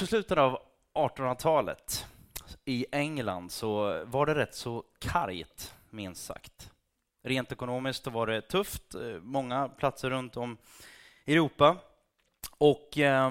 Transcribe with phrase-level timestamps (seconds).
[0.00, 0.58] på slutet av
[0.94, 2.06] 1800-talet
[2.64, 6.70] i England så var det rätt så kargt, minst sagt.
[7.22, 10.56] Rent ekonomiskt var det tufft, eh, många platser runt om
[11.24, 11.76] i Europa.
[12.58, 13.30] Och eh,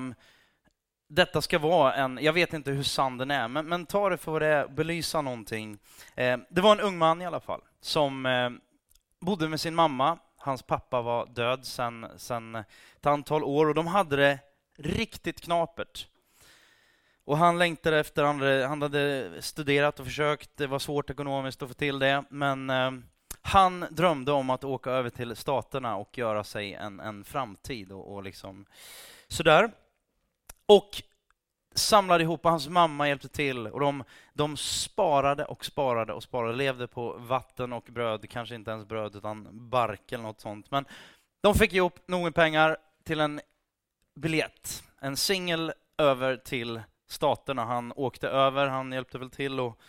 [1.08, 4.18] detta ska vara en, jag vet inte hur sann den är, men, men ta det
[4.18, 5.78] för att belysa någonting.
[6.16, 8.50] Eh, det var en ung man i alla fall, som eh,
[9.20, 10.18] bodde med sin mamma.
[10.38, 14.40] Hans pappa var död sedan sen ett antal år och de hade det
[14.78, 16.08] riktigt knapert.
[17.26, 18.24] Och han längtade efter,
[18.68, 22.92] han hade studerat och försökt, det var svårt ekonomiskt att få till det, men eh,
[23.42, 28.14] han drömde om att åka över till staterna och göra sig en, en framtid och,
[28.14, 28.66] och liksom
[29.28, 29.72] sådär.
[30.66, 31.02] Och
[31.76, 34.04] samlade ihop och hans mamma hjälpte till och de,
[34.34, 39.16] de sparade och sparade och sparade, levde på vatten och bröd, kanske inte ens bröd
[39.16, 40.72] utan bark eller något sånt.
[40.72, 40.86] Men
[41.42, 43.42] de fick ihop nog med pengar till en
[44.16, 47.66] biljett, en singel över till staterna.
[47.66, 49.80] Han åkte över, han hjälpte väl till och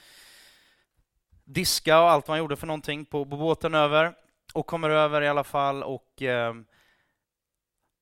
[1.44, 4.14] diska och allt vad han gjorde för någonting på, på båten över
[4.54, 6.54] och kommer över i alla fall och eh,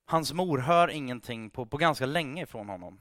[0.07, 3.01] hans mor hör ingenting på, på ganska länge från honom.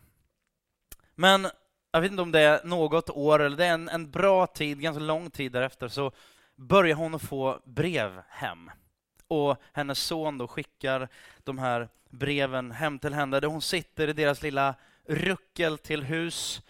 [1.16, 1.48] Men
[1.92, 4.82] jag vet inte om det är något år eller det är en, en bra tid,
[4.82, 6.12] ganska lång tid därefter, så
[6.56, 8.72] börjar hon att få brev hem.
[9.28, 11.10] Och hennes son då skickar
[11.44, 14.76] de här breven hem till henne, där hon sitter i deras lilla
[15.08, 16.62] ruckel till hus.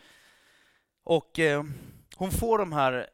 [1.03, 1.63] Och eh,
[2.15, 3.09] hon får de här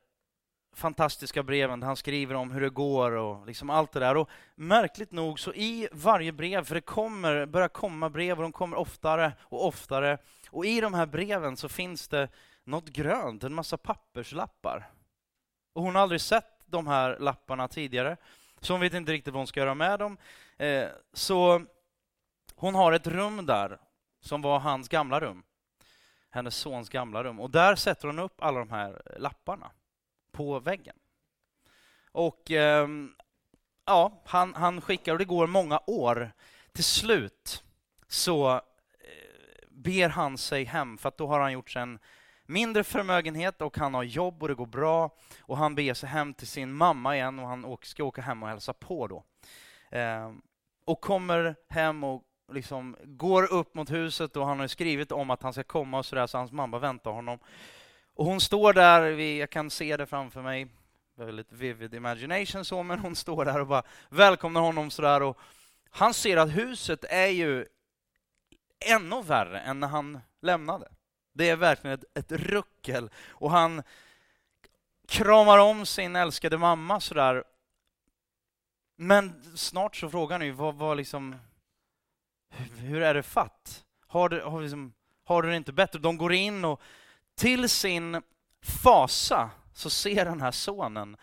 [0.73, 4.17] fantastiska breven där han skriver om hur det går och liksom allt det där.
[4.17, 8.51] Och märkligt nog så i varje brev, för det kommer, börjar komma brev och de
[8.51, 10.17] kommer oftare och oftare.
[10.49, 12.29] Och i de här breven så finns det
[12.63, 14.89] något grönt, en massa papperslappar.
[15.73, 18.17] Och hon har aldrig sett de här lapparna tidigare,
[18.61, 20.17] så hon vet inte riktigt vad hon ska göra med dem.
[20.57, 21.61] Eh, så
[22.55, 23.79] hon har ett rum där
[24.19, 25.43] som var hans gamla rum,
[26.29, 27.39] hennes sons gamla rum.
[27.39, 29.71] Och där sätter hon upp alla de här lapparna
[30.31, 30.95] på väggen.
[32.11, 32.87] Och eh,
[33.85, 36.31] ja, han, han skickar, och det går många år.
[36.71, 37.63] Till slut
[38.07, 38.61] så eh,
[39.69, 41.99] ber han sig hem, för att då har han gjort sig en
[42.45, 45.09] mindre förmögenhet och han har jobb och det går bra.
[45.41, 48.49] Och han beger sig hem till sin mamma igen och han ska åka hem och
[48.49, 49.23] hälsa på då.
[49.97, 50.31] Eh,
[50.85, 55.43] och kommer hem och liksom går upp mot huset och han har skrivit om att
[55.43, 57.39] han ska komma och sådär, så hans mamma väntar honom.
[58.13, 60.67] Och hon står där, jag kan se det framför mig,
[61.15, 65.37] väldigt vivid imagination så, men hon står där och bara välkomnar honom sådär och
[65.89, 67.65] han ser att huset är ju
[68.85, 70.87] ännu värre än när han lämnade.
[71.33, 73.83] Det är verkligen ett, ett ruckel och han
[75.07, 77.43] kramar om sin älskade mamma sådär.
[78.95, 81.35] Men snart så frågar han ju, vad, vad liksom,
[82.77, 83.85] hur är det fatt?
[84.07, 84.93] Har du, har, liksom,
[85.23, 85.99] har du det inte bättre?
[85.99, 86.81] De går in och
[87.35, 88.21] till sin
[88.61, 91.17] fasa så ser den här sonen,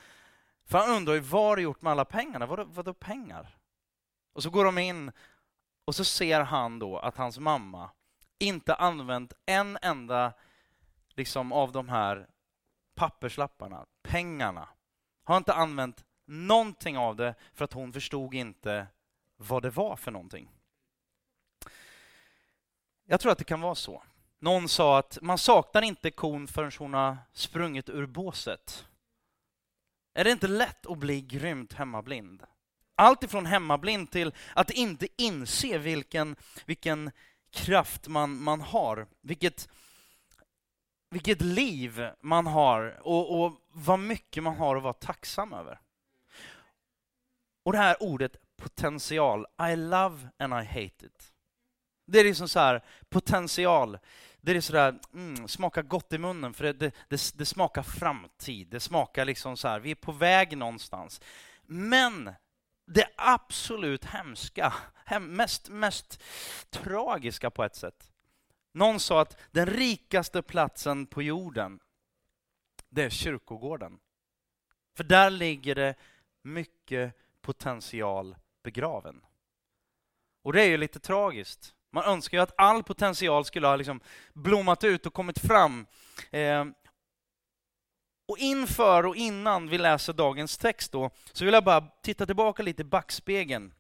[0.65, 2.47] för han undrar ju vad har du gjort med alla pengarna?
[2.47, 3.57] Vad, vadå pengar?
[4.33, 5.13] Och så går de in
[5.85, 7.91] och så ser han då att hans mamma
[8.39, 10.33] inte använt en enda
[11.15, 12.29] liksom, av de här
[12.95, 14.69] papperslapparna, pengarna.
[15.25, 18.87] Har inte använt någonting av det för att hon förstod inte
[19.37, 20.56] vad det var för någonting.
[23.07, 24.03] Jag tror att det kan vara så.
[24.39, 28.87] Någon sa att man saknar inte kon förrän hon har sprungit ur båset.
[30.15, 32.43] Är det inte lätt att bli grymt hemmablind?
[32.95, 36.37] Allt ifrån hemmablind till att inte inse vilken,
[36.67, 37.11] vilken
[37.51, 39.69] kraft man, man har, vilket,
[41.11, 45.81] vilket liv man har och, och vad mycket man har att vara tacksam över.
[47.65, 51.36] Och det här ordet potential, I love and I hate it.
[52.07, 53.99] Det är liksom så här, potential.
[54.41, 58.69] Det är sådär, mm, smakar gott i munnen för det, det, det, det, smakar framtid.
[58.69, 61.21] Det smakar liksom så här, vi är på väg någonstans.
[61.63, 62.31] Men
[62.87, 64.75] det absolut hemska,
[65.05, 66.23] hem, mest, mest
[66.71, 68.13] tragiska på ett sätt.
[68.73, 71.81] Någon sa att den rikaste platsen på jorden,
[72.89, 73.99] det är kyrkogården.
[74.97, 75.95] För där ligger det
[76.43, 79.21] mycket potential begraven.
[80.43, 81.76] Och det är ju lite tragiskt.
[81.97, 84.01] Man önskar ju att all potential skulle ha liksom
[84.33, 85.87] blommat ut och kommit fram.
[86.31, 86.65] Eh,
[88.29, 92.63] och inför och innan vi läser dagens text då, så vill jag bara titta tillbaka
[92.63, 93.73] lite i backspegeln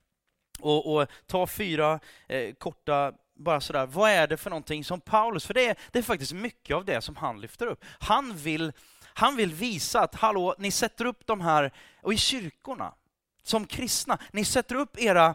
[0.61, 5.47] och, och ta fyra eh, korta bara sådär, vad är det för någonting som Paulus,
[5.47, 7.85] för det är, det är faktiskt mycket av det som han lyfter upp.
[8.01, 8.73] Han vill,
[9.03, 11.73] han vill visa att, hallå, ni sätter upp de här,
[12.03, 12.95] och i kyrkorna,
[13.43, 15.35] som kristna, ni sätter upp era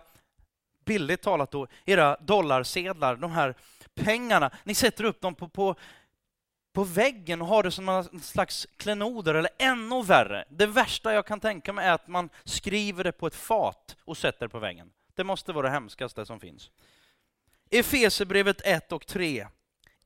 [0.91, 3.55] billigt talat då, era dollarsedlar, de här
[3.95, 5.75] pengarna, ni sätter upp dem på, på,
[6.73, 10.45] på väggen och har det som en slags klenoder, eller ännu värre.
[10.49, 14.17] Det värsta jag kan tänka mig är att man skriver det på ett fat och
[14.17, 14.91] sätter det på väggen.
[15.15, 16.71] Det måste vara det hemskaste som finns.
[17.69, 19.47] Efesierbrevet 1 och 3.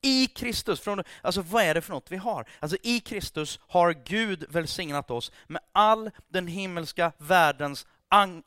[0.00, 2.48] I Kristus, från, alltså vad är det för något vi har?
[2.60, 7.86] Alltså i Kristus har Gud välsignat oss med all den himmelska världens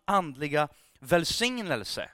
[0.06, 0.68] andliga
[1.00, 2.10] välsignelse.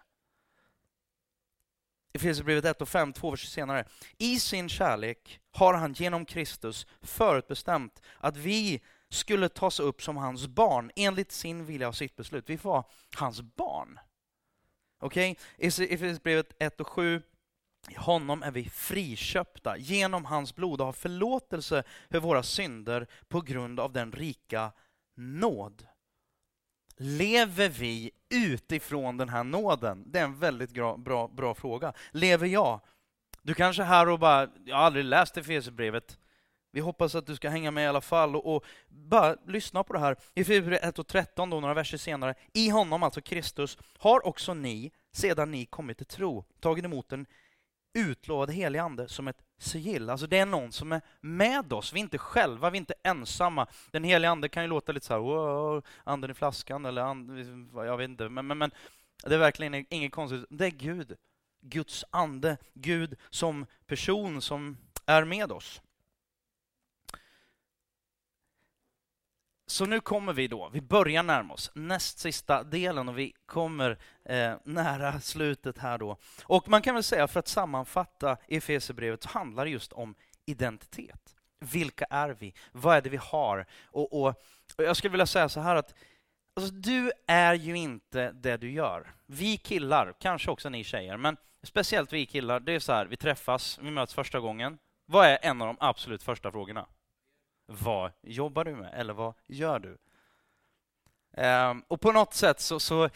[2.16, 3.86] Efesierbrevet 1 och 5, två verser senare.
[4.18, 10.48] I sin kärlek har han genom Kristus förutbestämt att vi skulle tas upp som hans
[10.48, 12.50] barn enligt sin vilja och sitt beslut.
[12.50, 12.84] Vi får vara
[13.18, 14.00] hans barn.
[15.00, 15.32] Okej?
[15.32, 15.68] Okay?
[15.68, 17.22] Efesierbrevet 1 och 7.
[17.90, 23.42] I honom är vi friköpta genom hans blod och har förlåtelse för våra synder på
[23.42, 24.72] grund av den rika
[25.16, 25.88] nåd
[26.98, 30.04] Lever vi utifrån den här nåden?
[30.08, 31.94] Det är en väldigt bra, bra, bra fråga.
[32.12, 32.80] Lever jag?
[33.42, 36.18] Du kanske är här och bara, jag har aldrig läst Efesierbrevet.
[36.72, 39.94] Vi hoppas att du ska hänga med i alla fall och, och bara lyssna på
[39.94, 40.16] det här.
[40.34, 42.36] I Efesierbrevet 1 och 13, då, några verser senare.
[42.54, 47.26] I honom, alltså Kristus, har också ni, sedan ni kommit till tro, tagit emot den
[47.96, 50.10] utlovade helige Ande som ett sigill.
[50.10, 51.94] Alltså det är någon som är med oss.
[51.94, 53.68] Vi är inte själva, vi är inte ensamma.
[53.92, 57.40] Den helige Ande kan ju låta lite så här, wow, anden i flaskan eller and,
[57.76, 58.30] jag vet inte.
[58.30, 58.72] Men, men, men
[59.24, 60.46] det är verkligen inget konstigt.
[60.50, 61.16] Det är Gud.
[61.62, 65.82] Guds ande, Gud som person som är med oss.
[69.68, 73.98] Så nu kommer vi då, vi börjar närma oss näst sista delen och vi kommer
[74.26, 76.18] eh, nära slutet här då.
[76.44, 80.16] Och man kan väl säga, för att sammanfatta Efesierbrevet, så handlar det just om
[80.46, 81.36] identitet.
[81.60, 82.54] Vilka är vi?
[82.72, 83.66] Vad är det vi har?
[83.86, 84.28] Och, och,
[84.78, 85.96] och jag skulle vilja säga så här att
[86.56, 89.14] alltså, du är ju inte det du gör.
[89.26, 93.18] Vi killar, kanske också ni tjejer, men speciellt vi killar, det är så här, vi
[93.18, 94.78] träffas, vi möts första gången.
[95.06, 96.88] Vad är en av de absolut första frågorna?
[97.66, 98.94] Vad jobbar du med?
[98.94, 99.98] Eller vad gör du?
[101.34, 103.10] Ehm, och på något sätt så, så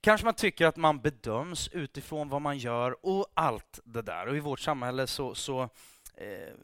[0.00, 4.26] kanske man tycker att man bedöms utifrån vad man gör och allt det där.
[4.26, 5.62] Och i vårt samhälle så, så,
[6.14, 6.54] eh,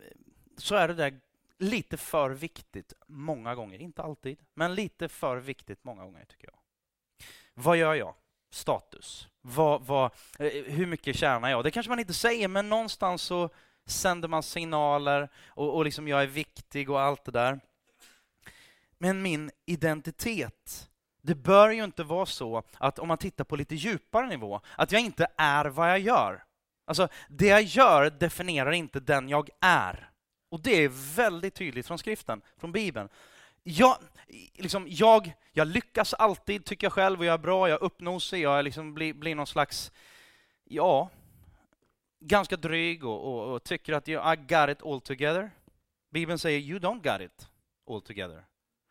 [0.57, 1.21] så är det där
[1.59, 3.79] lite för viktigt många gånger.
[3.79, 6.59] Inte alltid, men lite för viktigt många gånger tycker jag.
[7.55, 8.15] Vad gör jag?
[8.51, 9.29] Status.
[9.41, 11.65] Vad, vad, eh, hur mycket tjänar jag?
[11.65, 13.51] Det kanske man inte säger, men någonstans så
[13.91, 17.61] sänder man signaler och, och liksom jag är viktig och allt det där.
[18.99, 20.89] Men min identitet,
[21.23, 24.93] det bör ju inte vara så att om man tittar på lite djupare nivå, att
[24.93, 26.45] jag inte är vad jag gör.
[26.85, 30.11] Alltså, det jag gör definierar inte den jag är.
[30.51, 33.09] Och det är väldigt tydligt från skriften, från Bibeln.
[33.63, 33.97] Jag,
[34.55, 38.41] liksom, jag, jag lyckas alltid, tycker jag själv, och jag är bra, jag är uppnosig,
[38.41, 39.93] jag liksom blir, blir någon slags,
[40.65, 41.11] ja,
[42.21, 44.15] ganska dryg och, och, och tycker att I
[44.49, 45.51] got it all together.
[46.11, 47.49] Bibeln säger you don't got it
[47.91, 48.45] all together.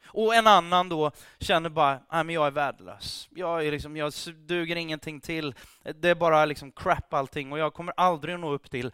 [0.08, 3.30] Och en annan då känner bara, nej men jag är värdelös.
[3.32, 5.56] Jag, är liksom, jag duger ingenting till.
[5.96, 8.92] Det är bara liksom crap allting och jag kommer aldrig att nå upp till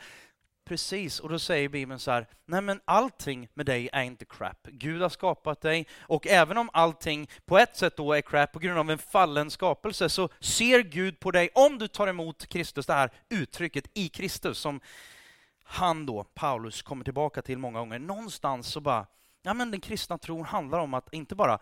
[0.66, 4.68] Precis, och då säger Bibeln så här, nej men allting med dig är inte crap.
[4.72, 8.60] Gud har skapat dig, och även om allting på ett sätt då är crap på
[8.60, 12.86] grund av en fallen skapelse, så ser Gud på dig, om du tar emot Kristus,
[12.86, 14.80] det här uttrycket i Kristus, som
[15.64, 18.00] han då, Paulus, kommer tillbaka till många gånger.
[18.00, 19.08] Någonstans så bara,
[19.42, 21.60] ja men den kristna tron handlar om att inte bara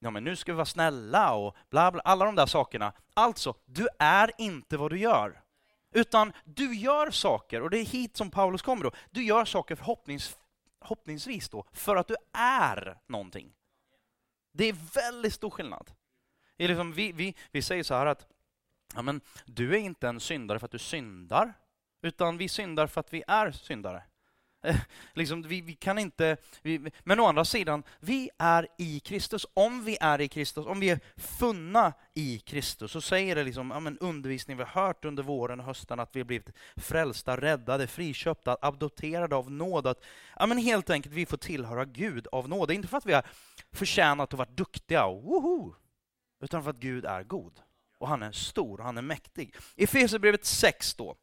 [0.00, 2.92] ja men nu ska vi vara snälla och bla bla, alla de där sakerna.
[3.14, 5.42] Alltså, du är inte vad du gör.
[5.90, 9.74] Utan du gör saker, och det är hit som Paulus kommer då, du gör saker
[9.74, 10.38] förhoppnings,
[10.80, 13.52] förhoppningsvis då, för att du är någonting.
[14.52, 15.90] Det är väldigt stor skillnad.
[16.56, 18.26] Det är liksom, vi, vi, vi säger så här att
[18.94, 21.52] ja, men, du är inte en syndare för att du syndar,
[22.02, 24.02] utan vi syndar för att vi är syndare.
[25.14, 26.36] liksom, vi, vi, kan inte...
[26.62, 29.46] Vi, men å andra sidan, vi är i Kristus.
[29.54, 33.70] Om vi är i Kristus, om vi är funna i Kristus, så säger det liksom,
[33.70, 37.36] ja, men undervisning vi har hört under våren och hösten, att vi har blivit frälsta,
[37.36, 39.86] räddade, friköpta, adopterade av nåd.
[39.86, 40.04] Att,
[40.36, 42.68] ja, men helt enkelt, vi får tillhöra Gud av nåd.
[42.68, 43.24] Det är inte för att vi har
[43.72, 45.74] förtjänat och varit duktiga, woho,
[46.42, 47.60] utan för att Gud är god.
[47.98, 49.54] Och han är stor och han är mäktig.
[49.76, 51.16] I Efesierbrevet 6 då,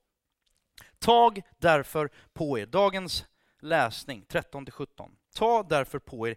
[0.99, 3.25] Tag därför på er, dagens
[3.59, 5.11] läsning 13-17.
[5.35, 6.35] Ta därför på er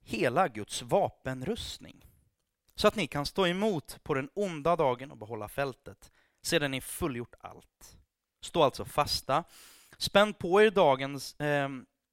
[0.00, 2.06] hela Guds vapenrustning
[2.74, 6.80] så att ni kan stå emot på den onda dagen och behålla fältet sedan ni
[6.80, 7.96] fullgjort allt.
[8.42, 9.44] Stå alltså fasta,
[9.98, 11.68] spänn på er dagens eh,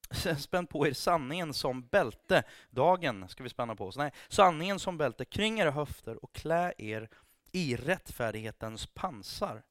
[0.38, 2.44] Spänn på er sanningen som bälte.
[2.70, 3.98] Dagen ska vi spänna på oss.
[3.98, 7.10] Nej, sanningen som bälte kring era höfter och klä er
[7.52, 9.64] i rättfärdighetens pansar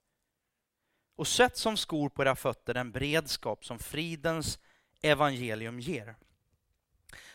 [1.16, 4.58] och sätt som skor på era fötter den beredskap som fridens
[5.02, 6.16] evangelium ger.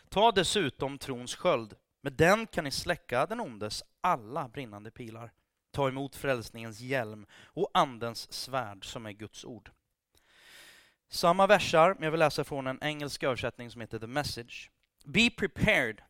[0.10, 5.32] Ta dessutom trons sköld, med den kan ni släcka den ondes alla brinnande pilar.
[5.72, 9.72] Ta emot frälsningens hjälm och andens svärd som är Guds ord.
[11.10, 14.72] Samma versar, men jag vill läsa från en engelsk översättning som heter The Message.
[15.06, 16.02] Be prepared.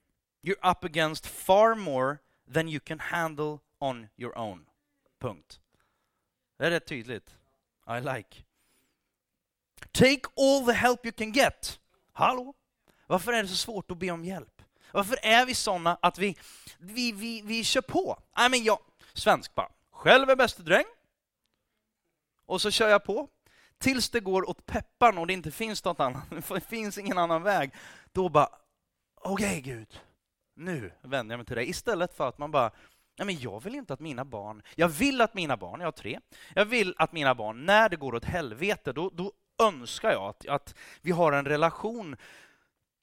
[0.41, 2.17] You're up against far more
[2.53, 4.65] than you can handle on your own.
[5.19, 5.59] Punkt.
[6.57, 7.37] Det är rätt tydligt.
[7.98, 8.43] I like.
[9.91, 11.79] Take all the help you can get.
[12.13, 12.53] Hallå?
[13.07, 14.62] Varför är det så svårt att be om hjälp?
[14.91, 16.38] Varför är vi sådana att vi,
[16.77, 18.19] vi, vi, vi kör på?
[18.38, 18.79] Nej, men jag,
[19.13, 20.86] svensk bara, själv är bäste dräng.
[22.45, 23.27] Och så kör jag på.
[23.77, 27.43] Tills det går åt pepparn och det inte finns något annat, det finns ingen annan
[27.43, 27.71] väg.
[28.12, 28.50] Då bara,
[29.15, 30.01] okej okay, Gud,
[30.55, 31.69] nu vänder jag mig till dig.
[31.69, 32.71] Istället för att man bara,
[33.21, 35.91] nej men jag vill inte att mina barn, jag vill att mina barn, jag har
[35.91, 36.19] tre,
[36.55, 40.47] jag vill att mina barn, när det går åt helvete, då, då önskar jag att,
[40.47, 42.15] att vi har en relation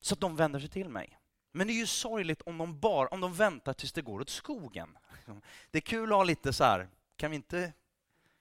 [0.01, 1.19] så att de vänder sig till mig.
[1.53, 4.29] Men det är ju sorgligt om de, bar, om de väntar tills det går åt
[4.29, 4.99] skogen.
[5.71, 7.73] Det är kul att ha lite så här, kan vi inte,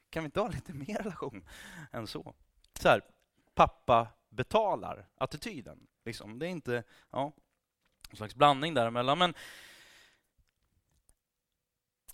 [0.09, 1.43] kan vi inte ha lite mer relation
[1.91, 2.33] än så?
[2.79, 3.01] Så här,
[3.55, 5.87] pappa betalar attityden.
[6.05, 6.39] Liksom.
[6.39, 7.31] Det är inte, ja,
[8.09, 9.17] en slags blandning däremellan.
[9.17, 9.33] Men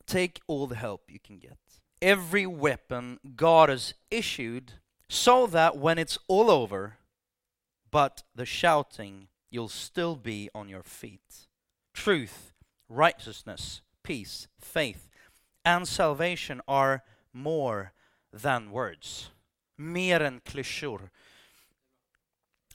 [0.05, 1.57] take all the help you can get.
[2.01, 4.73] Every weapon God has issued
[5.09, 6.97] so that when it's all over,
[7.91, 11.47] but the shouting you'll still be on your feet.
[11.93, 12.53] Truth,
[12.89, 15.09] righteousness, peace, faith,
[15.63, 17.93] and salvation are more
[18.31, 19.29] than words.
[19.77, 21.09] Mer än klyschor.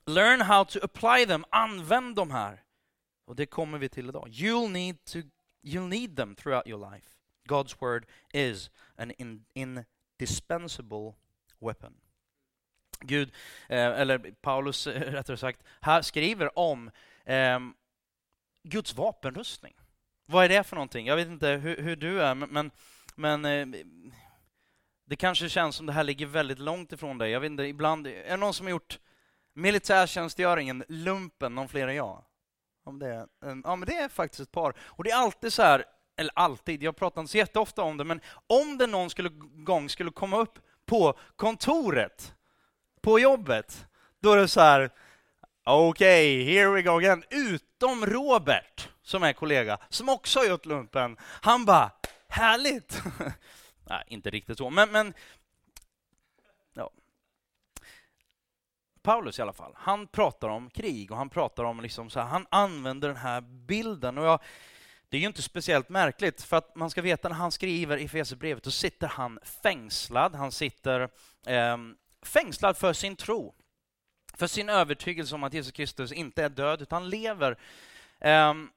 [0.07, 1.45] Learn how to apply them.
[1.53, 2.63] Använd de här.
[3.27, 4.29] Och det kommer vi till idag.
[4.31, 5.23] You'll need, to,
[5.63, 7.18] you'll need them throughout your life.
[7.49, 11.15] God's word is an in, indispensable
[11.59, 11.95] weapon.
[13.01, 13.33] Gud,
[13.69, 16.91] eh, eller Paulus eh, rättare sagt, här skriver om
[17.25, 17.61] eh,
[18.63, 19.75] Guds vapenrustning.
[20.27, 21.07] Vad är det för någonting?
[21.07, 22.71] Jag vet inte hur, hur du är, men,
[23.15, 23.81] men eh,
[25.05, 27.31] det kanske känns som det här ligger väldigt långt ifrån dig.
[27.31, 28.99] Jag vet inte, ibland, är det någon som har gjort
[29.53, 32.25] militärtjänstgöringen, lumpen, någon fler än jag?
[32.85, 34.75] Om det är, ja, men det är faktiskt ett par.
[34.81, 35.85] Och det är alltid så här,
[36.19, 39.89] eller alltid, jag pratar inte så jätteofta om det, men om det någon skulle, gång
[39.89, 42.35] skulle komma upp på kontoret
[43.01, 43.87] på jobbet,
[44.21, 44.91] då är det så här,
[45.65, 47.25] okej, okay, here we go again.
[47.31, 51.17] Utom Robert, som är kollega, som också har gjort lumpen.
[51.21, 51.91] Han bara,
[52.29, 53.03] härligt!
[53.89, 55.15] Nej, inte riktigt så, men, men
[56.75, 56.91] ja.
[59.03, 62.27] Paulus i alla fall, han pratar om krig och han pratar om liksom så här,
[62.27, 64.19] han använder den här bilden.
[64.19, 64.41] Och jag,
[65.09, 68.05] det är ju inte speciellt märkligt, för att man ska veta när han skriver i
[68.05, 71.01] Efesierbrevet, då sitter han fängslad, han sitter
[71.47, 71.77] eh,
[72.23, 73.55] fängslad för sin tro,
[74.35, 77.59] för sin övertygelse om att Jesus Kristus inte är död utan lever.
[78.21, 78.71] Um,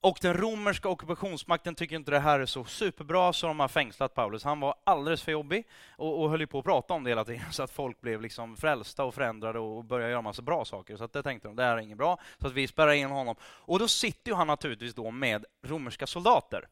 [0.00, 4.14] och den romerska ockupationsmakten tycker inte det här är så superbra, så de har fängslat
[4.14, 4.44] Paulus.
[4.44, 7.42] Han var alldeles för jobbig och, och höll på att prata om det hela tiden,
[7.52, 10.96] så att folk blev liksom frälsta och förändrade och började göra massa bra saker.
[10.96, 13.10] Så att det tänkte de, det här är inget bra, så att vi spärrar in
[13.10, 13.36] honom.
[13.42, 16.68] Och då sitter ju han naturligtvis då med romerska soldater.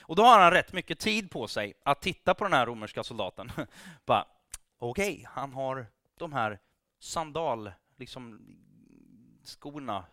[0.00, 3.02] Och då har han rätt mycket tid på sig att titta på den här romerska
[3.02, 3.52] soldaten.
[4.06, 4.26] Bara,
[4.78, 5.86] okej, okay, han har
[6.18, 6.58] de här
[7.00, 8.40] sandal, liksom
[9.44, 10.04] skorna.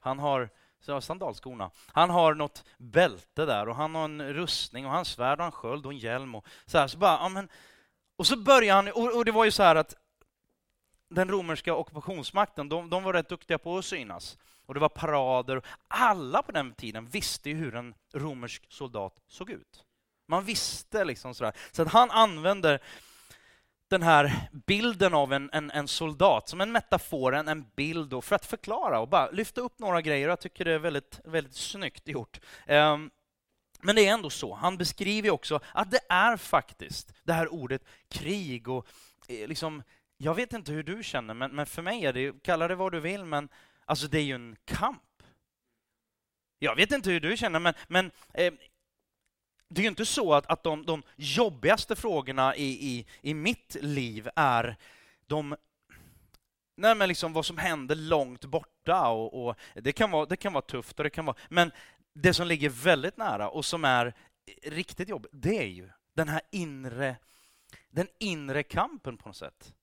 [0.00, 1.70] Han har så sandalskorna.
[1.86, 5.52] Han har något bälte där och han har en rustning och han svärd och en
[5.52, 6.34] sköld och en hjälm.
[6.34, 7.48] Och så, här, så bara, ja, men,
[8.16, 9.94] och så börjar han, och, och, det var ju så här att
[11.08, 14.38] den romerska ockupationsmakten, de, de var rätt duktiga på att synas.
[14.66, 15.62] Och det var parader.
[15.88, 19.84] Alla på den tiden visste ju hur en romersk soldat såg ut.
[20.28, 21.52] Man visste liksom sådär.
[21.72, 22.80] Så att han använder
[23.88, 28.20] den här bilden av en, en, en, soldat som en metafor, en, en bild då,
[28.20, 30.28] för att förklara och bara lyfta upp några grejer.
[30.28, 32.40] Jag tycker det är väldigt, väldigt snyggt gjort.
[32.68, 33.10] Um,
[33.80, 34.54] men det är ändå så.
[34.54, 38.86] Han beskriver också att det är faktiskt det här ordet krig och
[39.28, 39.82] eh, liksom,
[40.16, 42.92] jag vet inte hur du känner, men, men för mig är det, kalla det vad
[42.92, 43.48] du vill, men
[43.84, 45.02] alltså det är ju en kamp.
[46.58, 48.52] Jag vet inte hur du känner, men, men eh,
[49.68, 53.76] det är ju inte så att, att de, de jobbigaste frågorna i, i, i mitt
[53.80, 54.76] liv är
[55.26, 55.56] de
[56.78, 59.08] Nej, men liksom vad som händer långt borta.
[59.08, 61.72] Och, och, det, kan vara, det kan vara tufft, och det kan vara, men
[62.14, 64.14] det som ligger väldigt nära och som är
[64.62, 67.16] riktigt jobbigt, det är ju den här inre,
[67.90, 69.74] den inre kampen på något sätt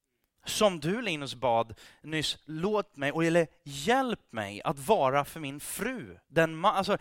[0.46, 6.18] som du Linus bad nyss, låt mig, eller hjälp mig att vara för min fru,
[6.28, 6.98] den alltså,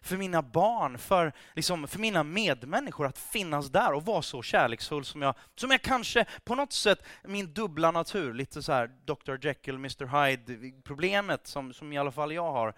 [0.00, 5.04] för mina barn, för, liksom, för mina medmänniskor, att finnas där och vara så kärleksfull
[5.04, 9.46] som jag, som jag kanske på något sätt, min dubbla natur, lite så här Dr
[9.46, 12.74] Jekyll, Mr Hyde, problemet som, som i alla fall jag har.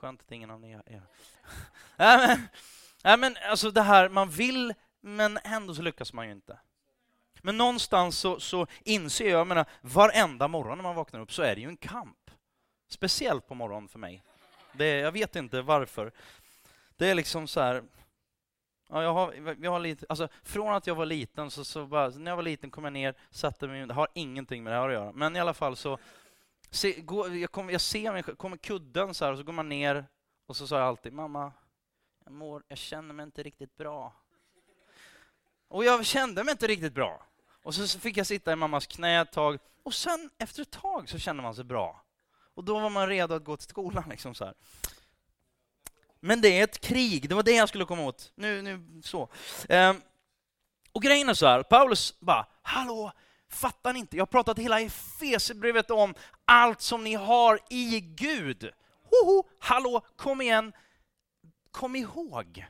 [0.00, 1.02] Skönt att ingen av er är
[3.04, 6.58] Nej men alltså det här, man vill men ändå så lyckas man ju inte.
[7.46, 11.42] Men någonstans så, så inser jag, jag menar, varenda morgon när man vaknar upp så
[11.42, 12.30] är det ju en kamp.
[12.88, 14.22] Speciellt på morgonen för mig.
[14.72, 16.12] Det, jag vet inte varför.
[16.96, 17.82] Det är liksom så här,
[18.88, 22.08] Ja, jag har, jag har lite, alltså, från att jag var liten, så, så bara,
[22.08, 24.88] när jag var liten kom jag ner, satte mig, det har ingenting med det här
[24.88, 25.12] att göra.
[25.12, 25.98] Men i alla fall så,
[26.70, 29.68] se, gå, jag, kom, jag ser mig, kommer kudden så här, och så går man
[29.68, 30.04] ner
[30.46, 31.52] och så sa jag alltid, mamma,
[32.24, 34.12] jag, mår, jag känner mig inte riktigt bra.
[35.68, 37.26] Och jag kände mig inte riktigt bra.
[37.66, 39.58] Och så fick jag sitta i mammas knä ett tag.
[39.82, 42.04] Och sen efter ett tag så kände man sig bra.
[42.54, 44.04] Och då var man redo att gå till skolan.
[44.10, 44.54] Liksom så här.
[46.20, 48.32] Men det är ett krig, det var det jag skulle komma åt.
[48.34, 49.28] Nu, nu så.
[49.68, 50.00] Ehm,
[50.92, 53.12] och grejen är så här, Paulus bara, hallå,
[53.50, 54.16] fattar ni inte?
[54.16, 58.70] Jag har pratat hela Efesierbrevet om allt som ni har i Gud.
[59.02, 60.72] Hoho, hallå, kom igen,
[61.70, 62.66] kom ihåg.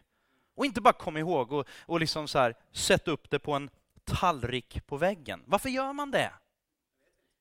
[0.54, 3.70] Och inte bara kom ihåg och, och liksom så här, sätt upp det på en
[4.06, 5.42] tallrik på väggen.
[5.46, 6.32] Varför gör man det?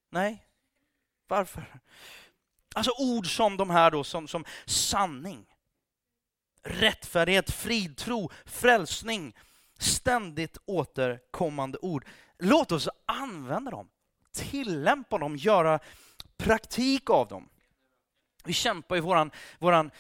[0.10, 0.48] Nej,
[1.28, 1.80] varför?
[2.76, 5.46] Alltså ord som de här då, som, som sanning,
[6.64, 9.36] rättfärdighet, fridtro, frälsning,
[9.80, 12.06] ständigt återkommande ord.
[12.38, 13.90] Låt oss använda dem,
[14.32, 15.80] tillämpa dem, göra
[16.38, 17.50] praktik av dem.
[18.44, 19.92] Vi kämpar i våran, våran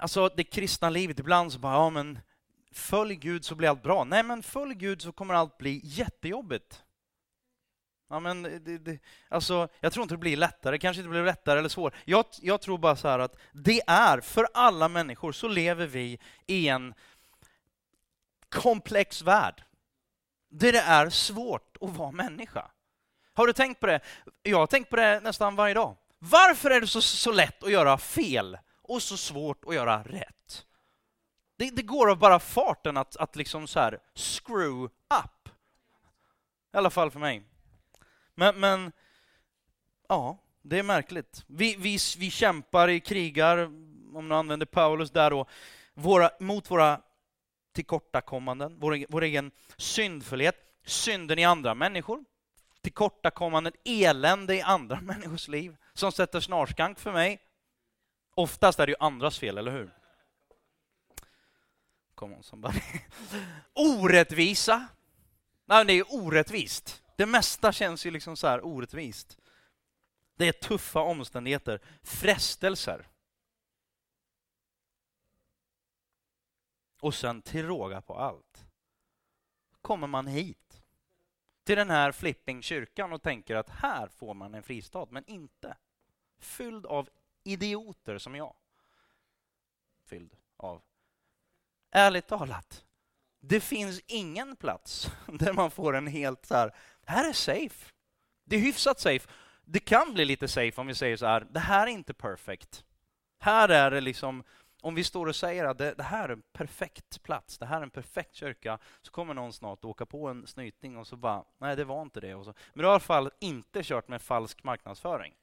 [0.00, 2.18] alltså det kristna livet, ibland så bara, ja men
[2.76, 4.04] följ Gud så blir allt bra.
[4.04, 6.82] Nej, men följ Gud så kommer allt bli jättejobbigt.
[8.08, 11.58] Ja, men det, det, alltså, jag tror inte det blir lättare, kanske inte blir lättare
[11.58, 11.98] eller svårare.
[12.04, 16.18] Jag, jag tror bara så här att det är, för alla människor så lever vi
[16.46, 16.94] i en
[18.48, 19.62] komplex värld.
[20.50, 22.70] Där det är svårt att vara människa.
[23.34, 24.00] Har du tänkt på det?
[24.42, 25.96] Jag har tänkt på det nästan varje dag.
[26.18, 30.35] Varför är det så, så lätt att göra fel och så svårt att göra rätt?
[31.56, 34.84] Det, det, går av bara farten att, att liksom så här screw
[35.24, 35.48] up.
[36.72, 37.42] I alla fall för mig.
[38.34, 38.92] Men, men
[40.08, 41.44] ja, det är märkligt.
[41.46, 43.58] Vi, vi, vi kämpar i krigar,
[44.14, 45.46] om du använder Paulus där då,
[45.94, 47.00] våra, mot våra
[47.72, 52.24] tillkortakommanden, vår, vår egen syndfullhet, synden i andra människor,
[52.80, 57.40] tillkortakommanden, elände i andra människors liv, som sätter snarskank för mig.
[58.34, 59.90] Oftast är det ju andras fel, eller hur?
[62.16, 62.74] Kom hon som bara...
[63.74, 64.88] Orättvisa.
[65.64, 67.02] Nej, det är orättvist.
[67.16, 69.38] Det mesta känns ju liksom så här orättvist.
[70.36, 73.08] Det är tuffa omständigheter, frestelser.
[77.00, 78.66] Och sen till råga på allt
[79.82, 80.82] kommer man hit
[81.64, 85.76] till den här flippingkyrkan och tänker att här får man en fristad, men inte.
[86.38, 87.08] Fylld av
[87.44, 88.56] idioter som jag.
[90.04, 90.82] Fylld av
[91.90, 92.84] ärligt talat,
[93.40, 96.74] det finns ingen plats där man får en helt så här,
[97.06, 97.92] här är safe.
[98.44, 99.28] Det är hyfsat safe.
[99.64, 102.84] Det kan bli lite safe om vi säger så här, det här är inte perfekt.
[103.38, 104.44] Här är det liksom,
[104.82, 107.78] om vi står och säger att det, det, här är en perfekt plats, det här
[107.78, 111.44] är en perfekt kyrka, så kommer någon snart åka på en snyting och så bara,
[111.58, 112.34] nej det var inte det.
[112.34, 112.54] Och så.
[112.74, 115.34] Men du har i alla fall inte kört med falsk marknadsföring.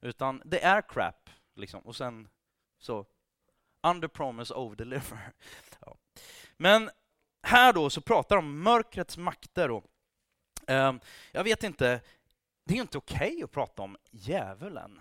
[0.00, 1.80] Utan det är crap, liksom.
[1.80, 2.28] Och sen
[2.78, 3.06] så
[3.84, 5.32] under promise, over deliver.
[5.80, 5.96] Ja.
[6.56, 6.90] Men
[7.42, 9.70] här då så pratar de om mörkrets makter.
[9.70, 9.84] Och,
[10.66, 10.94] eh,
[11.32, 12.00] jag vet inte,
[12.64, 15.00] det är inte okej okay att prata om djävulen.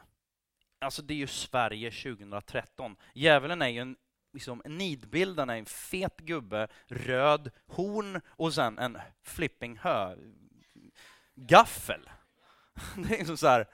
[0.79, 2.95] Alltså det är ju Sverige 2013.
[3.13, 3.95] Djävulen är ju en
[4.33, 10.15] liksom, nidbilden är en fet gubbe, röd, horn och sen en flipping hö
[11.35, 12.09] gaffel.
[12.95, 13.67] Det är så här,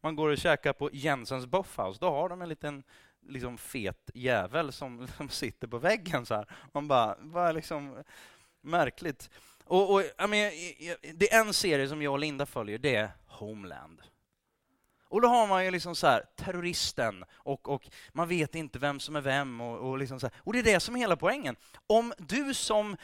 [0.00, 2.82] man går och käkar på Jensens Buffhouse, då har de en liten
[3.28, 6.46] liksom fet jävel som, som sitter på väggen så här.
[6.72, 8.04] Man bara, vad liksom
[8.60, 9.30] märkligt.
[9.64, 10.52] Och, och jag men,
[11.14, 14.02] det är en serie som jag och Linda följer, det är Homeland.
[15.08, 19.00] Och då har man ju liksom så här, terroristen och, och man vet inte vem
[19.00, 19.60] som är vem.
[19.60, 20.36] Och, och, liksom så här.
[20.38, 21.56] och det är det som är hela poängen.
[21.86, 22.96] Om du som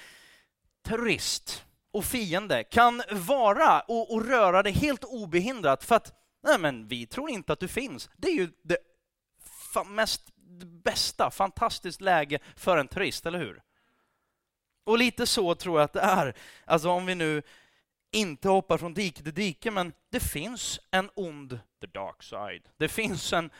[0.83, 6.89] terrorist och fiende kan vara och, och röra dig helt obehindrat för att nej men
[6.89, 8.11] vi tror inte att du finns.
[8.17, 8.79] Det är ju det
[9.87, 10.31] mest
[10.85, 13.63] bästa, fantastiskt läge för en turist, eller hur?
[14.85, 16.35] Och lite så tror jag att det är.
[16.65, 17.43] Alltså om vi nu
[18.11, 22.69] inte hoppar från dike till dike, men det finns en ond, the dark side.
[22.77, 23.51] Det finns, en,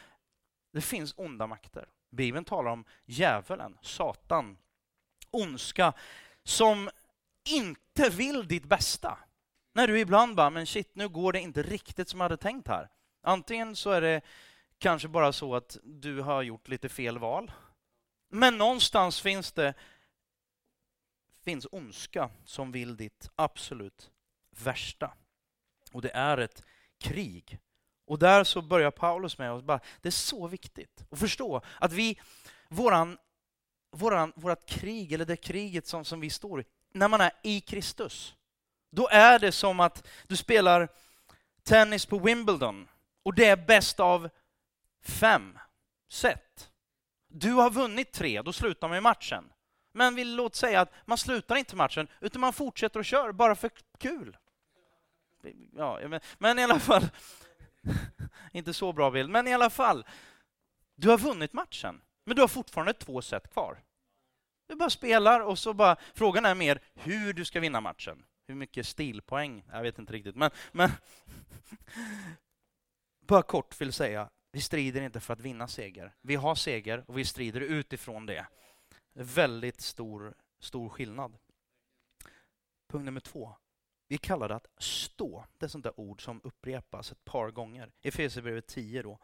[0.73, 1.88] det finns onda makter.
[2.11, 4.59] Bibeln talar om djävulen, Satan,
[5.31, 5.92] ondska,
[6.44, 6.90] som
[7.49, 9.18] inte vill ditt bästa.
[9.75, 12.68] När du ibland bara, men shit, nu går det inte riktigt som jag hade tänkt
[12.68, 12.88] här.
[13.23, 14.20] Antingen så är det
[14.80, 17.52] kanske bara så att du har gjort lite fel val.
[18.28, 19.74] Men någonstans finns det
[21.44, 24.10] finns ondska som vill ditt absolut
[24.50, 25.12] värsta.
[25.92, 26.64] Och det är ett
[26.98, 27.58] krig.
[28.06, 31.92] Och där så börjar Paulus med att bara, det är så viktigt att förstå att
[31.92, 32.20] vi,
[32.68, 33.18] våran,
[33.90, 37.60] våran, vårat krig, eller det kriget som, som vi står i, när man är i
[37.60, 38.34] Kristus,
[38.90, 40.88] då är det som att du spelar
[41.62, 42.88] tennis på Wimbledon
[43.22, 44.30] och det är bäst av
[45.02, 45.58] fem
[46.08, 46.70] set.
[47.28, 49.52] Du har vunnit tre, då slutar man ju matchen.
[49.92, 53.54] Men vi låt säga att man slutar inte matchen, utan man fortsätter och kör bara
[53.54, 54.36] för kul.
[55.76, 57.02] Ja, men, men i alla fall,
[58.52, 60.06] inte så bra bild, men i alla fall.
[60.94, 63.82] Du har vunnit matchen, men du har fortfarande två set kvar.
[64.66, 68.24] Du bara spelar och så bara, frågan är mer hur du ska vinna matchen.
[68.46, 69.64] Hur mycket stilpoäng?
[69.72, 70.90] Jag vet inte riktigt, men, men
[73.26, 76.14] bara kort vill säga, vi strider inte för att vinna seger.
[76.20, 78.46] Vi har seger och vi strider utifrån det.
[79.12, 81.38] Väldigt stor, stor skillnad.
[82.88, 83.56] Punkt nummer två.
[84.08, 85.44] Vi kallar det att stå.
[85.58, 87.92] Det är ett sånt där ord som upprepas ett par gånger.
[88.00, 89.18] I Efesierbrevet 10 då,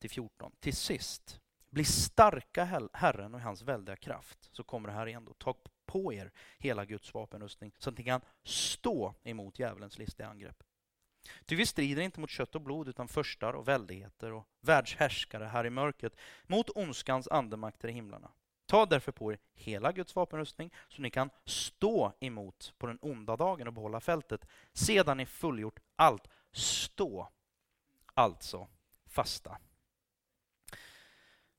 [0.00, 0.52] till 14.
[0.60, 4.48] Till sist, bli starka Herren och hans väldiga kraft.
[4.52, 5.34] Så kommer det här igen då.
[5.34, 5.54] Ta
[5.86, 10.62] på er hela Guds vapenrustning så att ni kan stå emot djävulens listiga angrepp.
[11.46, 15.66] Ty vi strider inte mot kött och blod utan förstar och väldigheter och världshärskare här
[15.66, 18.30] i mörkret mot ondskans andemakter i himlarna.
[18.66, 23.36] Ta därför på er hela Guds vapenrustning så ni kan stå emot på den onda
[23.36, 24.46] dagen och behålla fältet.
[24.72, 27.28] Sedan ni fullgjort allt, stå
[28.14, 28.68] alltså
[29.06, 29.58] fasta.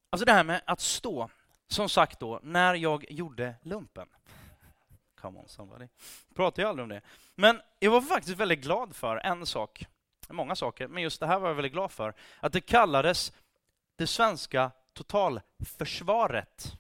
[0.10, 1.30] Alltså det här med att stå,
[1.68, 4.08] som sagt då, när jag gjorde lumpen.
[5.22, 5.88] Come on somebody.
[6.36, 7.02] Pratar ju aldrig om det.
[7.36, 9.86] Men jag var faktiskt väldigt glad för en sak,
[10.30, 12.14] många saker, men just det här var jag väldigt glad för.
[12.40, 13.34] Att det kallades
[13.96, 16.78] det svenska totalförsvaret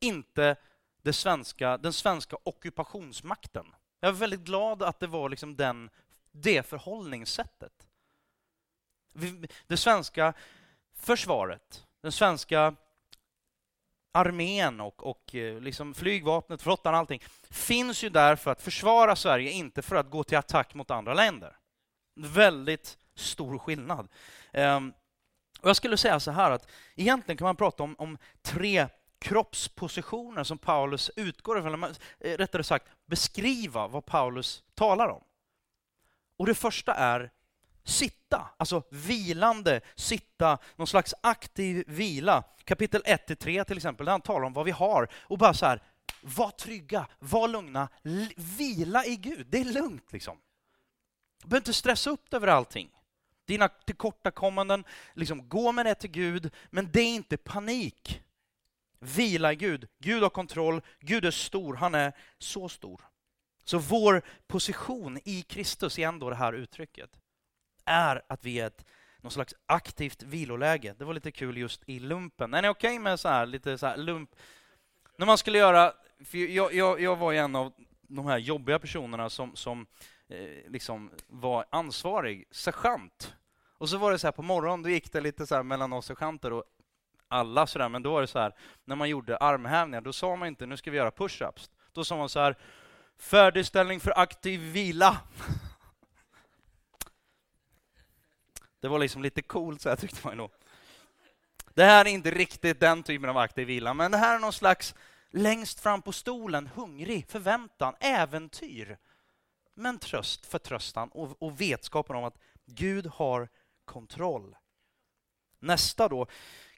[0.00, 0.56] inte
[1.02, 3.66] det svenska, den svenska ockupationsmakten.
[4.00, 5.90] Jag är väldigt glad att det var liksom den,
[6.32, 7.86] det förhållningssättet.
[9.66, 10.34] Det svenska
[10.94, 12.74] försvaret, den svenska
[14.14, 19.50] armén och, och eh, liksom flygvapnet, flottan, allting finns ju där för att försvara Sverige,
[19.50, 21.56] inte för att gå till attack mot andra länder.
[22.16, 24.08] Väldigt stor skillnad.
[24.52, 24.94] Um,
[25.60, 30.44] och jag skulle säga så här att egentligen kan man prata om, om tre kroppspositioner
[30.44, 35.24] som Paulus utgår ifrån, eller eh, rättare sagt beskriva vad Paulus talar om.
[36.38, 37.30] Och det första är
[37.84, 42.44] sitta, alltså vilande, sitta, någon slags aktiv vila.
[42.64, 45.82] Kapitel 1-3 till exempel, där han talar om vad vi har och bara så här,
[46.20, 47.88] var trygga, var lugna,
[48.36, 50.38] vila i Gud, det är lugnt liksom.
[51.42, 52.90] Du behöver inte stressa upp över allting.
[53.46, 58.22] Dina tillkortakommanden, liksom, gå med det till Gud, men det är inte panik.
[58.98, 59.88] Vila i Gud.
[59.98, 63.00] Gud har kontroll, Gud är stor, han är så stor.
[63.64, 67.10] Så vår position i Kristus, igen då det här uttrycket,
[67.84, 68.84] är att vi är ett
[69.20, 70.94] någon slags aktivt viloläge.
[70.98, 72.54] Det var lite kul just i lumpen.
[72.54, 74.30] Är ni okej okay med så här, lite så här lump?
[75.16, 75.92] När man skulle göra,
[76.24, 79.86] för jag, jag, jag var ju en av de här jobbiga personerna som, som
[80.28, 83.34] eh, liksom var ansvarig, sergeant.
[83.78, 85.92] Och så var det så här på morgonen, då gick det lite så här mellan
[85.92, 86.64] oss sergeanter och
[87.28, 90.48] alla sådär, men då var det så här, när man gjorde armhävningar, då sa man
[90.48, 91.70] inte nu ska vi göra push-ups.
[91.92, 92.56] Då sa man så här,
[93.18, 95.16] färdigställning för aktiv vila.
[98.84, 100.50] Det var liksom lite coolt, så här tyckte man nog.
[101.74, 104.52] Det här är inte riktigt den typen av aktiv vila, men det här är någon
[104.52, 104.94] slags
[105.30, 108.98] längst fram på stolen, hungrig, förväntan, äventyr.
[109.74, 113.48] Men tröst, förtröstan och, och vetskapen om att Gud har
[113.84, 114.56] kontroll.
[115.58, 116.26] Nästa då,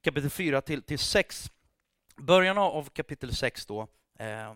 [0.00, 1.50] kapitel 4 till, till 6.
[2.16, 3.88] Början av kapitel 6 då,
[4.18, 4.54] eh,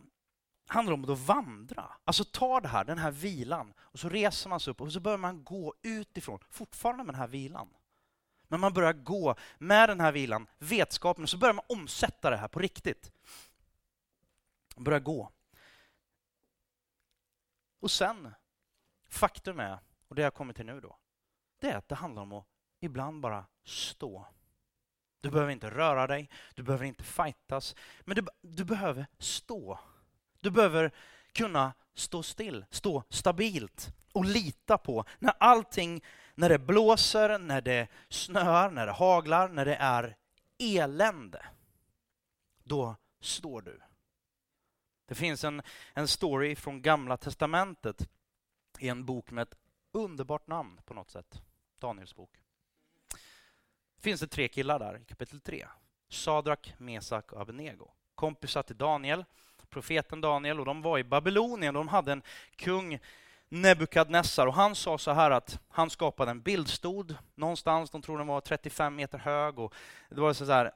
[0.71, 1.93] handlar om att vandra.
[2.05, 5.01] Alltså ta det här, den här vilan, och så reser man sig upp och så
[5.01, 7.69] börjar man gå utifrån, fortfarande med den här vilan.
[8.49, 12.37] Men man börjar gå med den här vilan, vetskapen, och så börjar man omsätta det
[12.37, 13.13] här på riktigt.
[14.77, 15.33] Börjar gå.
[17.81, 18.35] Och sen,
[19.09, 19.79] faktum är,
[20.09, 20.99] och det jag kommer till nu då,
[21.59, 22.47] det är att det handlar om att
[22.81, 24.27] ibland bara stå.
[25.21, 29.79] Du behöver inte röra dig, du behöver inte fightas, men du, du behöver stå.
[30.41, 30.91] Du behöver
[31.33, 37.89] kunna stå still, stå stabilt och lita på när allting, när det blåser, när det
[38.09, 40.17] snöar, när det haglar, när det är
[40.59, 41.47] elände.
[42.65, 43.81] Då står du.
[45.07, 45.63] Det finns en,
[45.95, 48.09] en story från Gamla Testamentet
[48.79, 49.55] i en bok med ett
[49.93, 51.43] underbart namn på något sätt.
[51.79, 52.31] Daniels bok.
[53.99, 55.67] finns det tre killar där i kapitel 3.
[56.09, 57.91] Sadrak, Mesak och Abednego.
[58.15, 59.25] Kompisar till Daniel,
[59.71, 61.75] profeten Daniel, och de var i Babylonien.
[61.75, 62.23] De hade en
[62.57, 62.99] kung,
[63.49, 68.27] Nebukadnessar, och han sa så här att han skapade en bildstod någonstans, de tror den
[68.27, 69.75] var 35 meter hög, och
[70.09, 70.73] det var så här,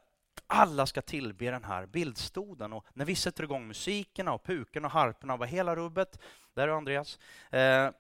[0.47, 2.73] alla ska tillbe den här bildstoden.
[2.73, 6.19] Och när vi sätter igång musikerna och pukorna och harporna och hela rubbet,
[6.55, 7.19] där är Andreas,
[7.51, 7.91] eh,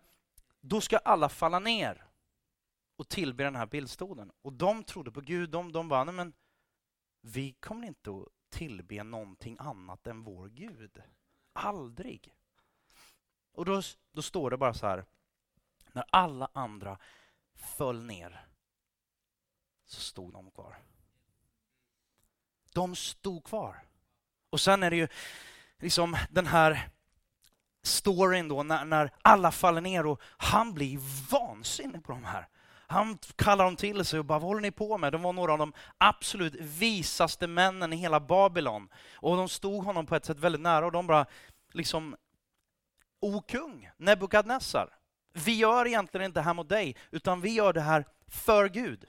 [0.60, 2.04] då ska alla falla ner
[2.96, 4.30] och tillbe den här bildstoden.
[4.42, 6.32] Och de trodde på Gud, de, de bara, nej men
[7.20, 11.02] vi kommer inte att tillbe någonting annat än vår Gud.
[11.52, 12.34] Aldrig.
[13.52, 15.04] Och då, då står det bara så här,
[15.92, 16.98] när alla andra
[17.54, 18.46] föll ner
[19.84, 20.76] så stod de kvar.
[22.72, 23.82] De stod kvar.
[24.50, 25.08] Och sen är det ju
[25.78, 26.90] liksom den här
[27.82, 30.98] storyn då när, när alla faller ner och han blir
[31.30, 32.48] vansinnig på de här.
[32.86, 35.12] Han kallar dem till sig och bara, vad håller ni på med?
[35.12, 38.88] De var några av de absolut visaste männen i hela Babylon.
[39.14, 41.26] Och de stod honom på ett sätt väldigt nära och de bara,
[41.72, 42.16] liksom,
[43.20, 44.98] O kung, Nebukadnessar,
[45.32, 49.04] vi gör egentligen inte det här mot dig, utan vi gör det här för Gud.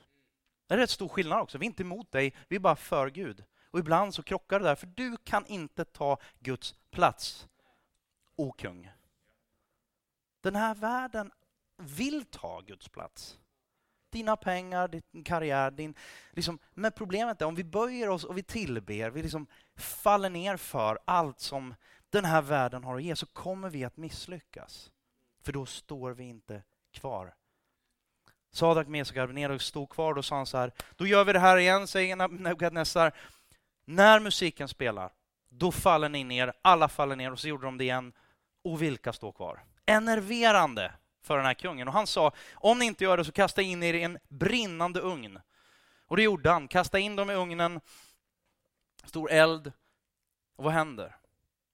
[0.68, 3.10] Det är rätt stor skillnad också, vi är inte emot dig, vi är bara för
[3.10, 3.44] Gud.
[3.72, 7.48] Och ibland så krockar det där, för du kan inte ta Guds plats,
[8.36, 8.92] o kung.
[10.42, 11.32] Den här världen
[11.78, 13.40] vill ta Guds plats
[14.16, 15.96] dina pengar, din karriär, din...
[16.32, 20.58] Liksom, men problemet är om vi böjer oss och vi tillber, vi liksom faller ner
[20.58, 21.76] för allt som
[22.10, 24.92] den här världen har att ge, så kommer vi att misslyckas.
[25.44, 27.34] För då står vi inte kvar.
[28.52, 31.40] Sadak, Mesak och Abednego stod kvar, då sa han så här, då gör vi det
[31.40, 33.12] här igen, säger Nebukadnessar.
[33.86, 35.12] När musiken spelar,
[35.50, 38.14] då faller ni ner, alla faller ner, och så gjorde de det igen.
[38.64, 39.64] Och vilka står kvar?
[39.86, 40.92] Enerverande
[41.26, 41.88] för den här kungen.
[41.88, 45.00] Och han sa, om ni inte gör det så kasta in er i en brinnande
[45.00, 45.40] ugn.
[46.08, 47.82] Och det gjorde han, kasta in dem i ugnen,
[49.04, 49.72] stor eld.
[50.56, 51.16] Och vad händer?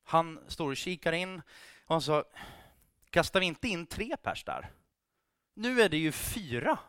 [0.04, 1.42] Han står och kikar in
[1.86, 2.24] och han sa,
[3.10, 4.72] kastar vi inte in tre pers där?
[5.54, 6.80] Nu är det ju fyra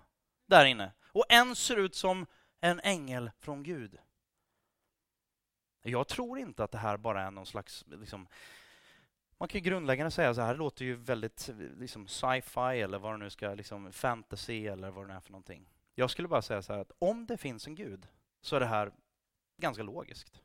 [0.47, 0.93] där inne.
[1.05, 2.27] Och en ser ut som
[2.61, 3.99] en ängel från Gud.
[5.83, 8.29] Jag tror inte att det här bara är någon slags liksom,
[9.43, 13.13] man kan ju grundläggande säga så här, det låter ju väldigt liksom, sci-fi eller vad
[13.13, 15.69] det nu ska, liksom, fantasy eller vad det är för någonting.
[15.95, 18.07] Jag skulle bara säga så här att om det finns en gud
[18.41, 18.93] så är det här
[19.63, 20.43] ganska logiskt.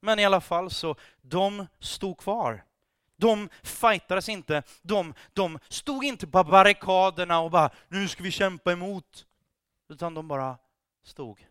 [0.00, 2.64] Men i alla fall så, de stod kvar.
[3.16, 8.72] De fightades inte, de, de stod inte på barrikaderna och bara nu ska vi kämpa
[8.72, 9.26] emot.
[9.88, 10.58] Utan de bara
[11.02, 11.46] stod.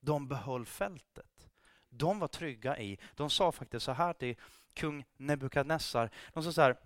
[0.00, 1.48] De behöll fältet.
[1.88, 4.36] De var trygga i, de sa faktiskt så här till
[4.76, 6.10] kung Nebukadnessar.
[6.32, 6.76] De sa så här,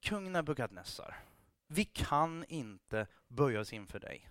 [0.00, 1.24] kung Nebukadnessar,
[1.66, 4.28] vi kan inte böja oss inför dig.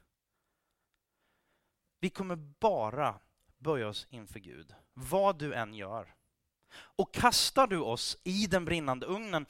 [1.99, 3.19] Vi kommer bara
[3.57, 6.15] böja oss inför Gud, vad du än gör.
[6.73, 9.45] Och kastar du oss i den brinnande ugnen,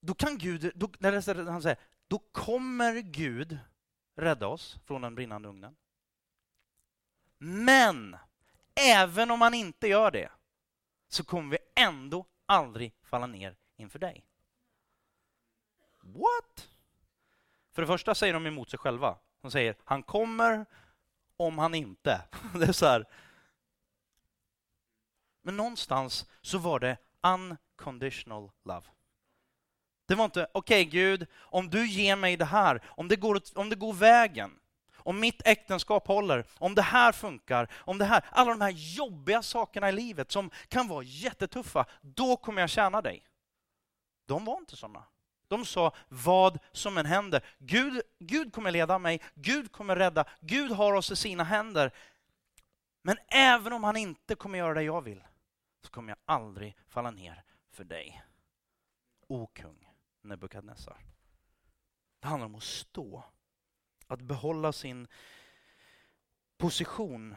[0.00, 3.58] då kan Gud, då, han säger, då kommer Gud
[4.14, 5.76] rädda oss från den brinnande ugnen.
[7.38, 8.16] Men
[8.78, 10.30] även om han inte gör det
[11.08, 14.24] så kommer vi ändå aldrig falla ner inför dig.
[16.02, 16.68] What?
[17.72, 19.18] För det första säger de emot sig själva.
[19.40, 20.66] De säger han kommer
[21.36, 22.22] om han inte.
[22.54, 23.04] Det är så här.
[25.42, 28.86] Men någonstans så var det unconditional love.
[30.06, 33.42] Det var inte, okej okay, Gud, om du ger mig det här, om det går,
[33.54, 34.58] om det går vägen,
[35.08, 39.42] om mitt äktenskap håller, om det här funkar, om det här, alla de här jobbiga
[39.42, 43.24] sakerna i livet som kan vara jättetuffa, då kommer jag tjäna dig.
[44.26, 45.04] De var inte sådana.
[45.48, 47.44] De sa vad som än händer.
[47.58, 51.92] Gud, Gud kommer leda mig, Gud kommer rädda, Gud har oss i sina händer.
[53.02, 55.24] Men även om han inte kommer göra det jag vill,
[55.82, 58.22] så kommer jag aldrig falla ner för dig.
[59.26, 59.92] O kung
[60.22, 61.04] Nebukadnessar.
[62.20, 63.24] Det handlar om att stå
[64.08, 65.08] att behålla sin
[66.56, 67.36] position.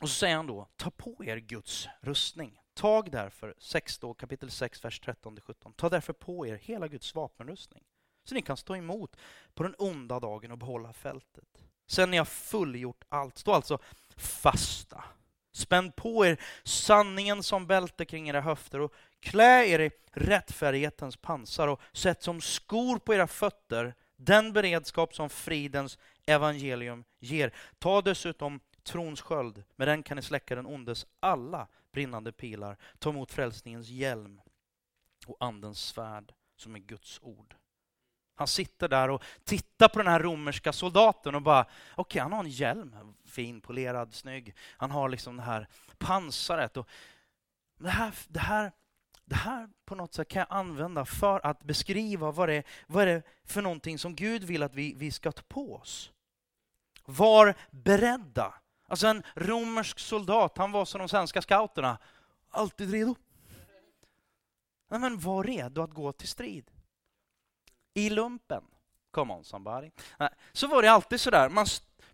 [0.00, 2.60] Och så säger han då, ta på er Guds rustning.
[2.74, 5.72] Tag därför, 6 då, kapitel 6, vers 13-17.
[5.76, 7.84] Ta därför på er hela Guds vapenrustning
[8.24, 9.16] så ni kan stå emot
[9.54, 11.64] på den onda dagen och behålla fältet.
[11.86, 13.78] Sen ni har fullgjort allt, stå alltså
[14.16, 15.04] fasta.
[15.52, 21.68] Spänn på er sanningen som bälte kring era höfter och klä er i rättfärdighetens pansar
[21.68, 27.54] och sätt som skor på era fötter den beredskap som fridens evangelium ger.
[27.78, 32.76] Ta dessutom trons sköld, med den kan ni släcka den ondes alla brinnande pilar.
[32.98, 34.40] Ta emot frälsningens hjälm
[35.26, 37.54] och andens svärd som är Guds ord.
[38.34, 42.32] Han sitter där och tittar på den här romerska soldaten och bara, okej, okay, han
[42.32, 44.54] har en hjälm, fin, polerad, snygg.
[44.76, 46.76] Han har liksom det här pansaret.
[46.76, 46.88] Och
[47.78, 48.72] det, här, det, här,
[49.24, 53.12] det här på något sätt kan jag använda för att beskriva vad det, vad det
[53.12, 56.12] är för någonting som Gud vill att vi, vi ska ta på oss.
[57.04, 58.54] Var beredda.
[58.88, 61.98] Alltså en romersk soldat, han var som de svenska scouterna,
[62.50, 63.14] alltid redo.
[64.88, 66.70] Men var redo att gå till strid
[67.94, 68.64] i lumpen.
[69.10, 69.90] Come on somebody.
[70.52, 71.66] Så var det alltid sådär, man,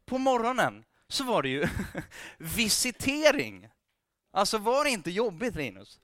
[0.05, 1.69] på morgonen så var det ju
[2.39, 3.69] visitering.
[4.31, 6.01] Alltså var det inte jobbigt Linus?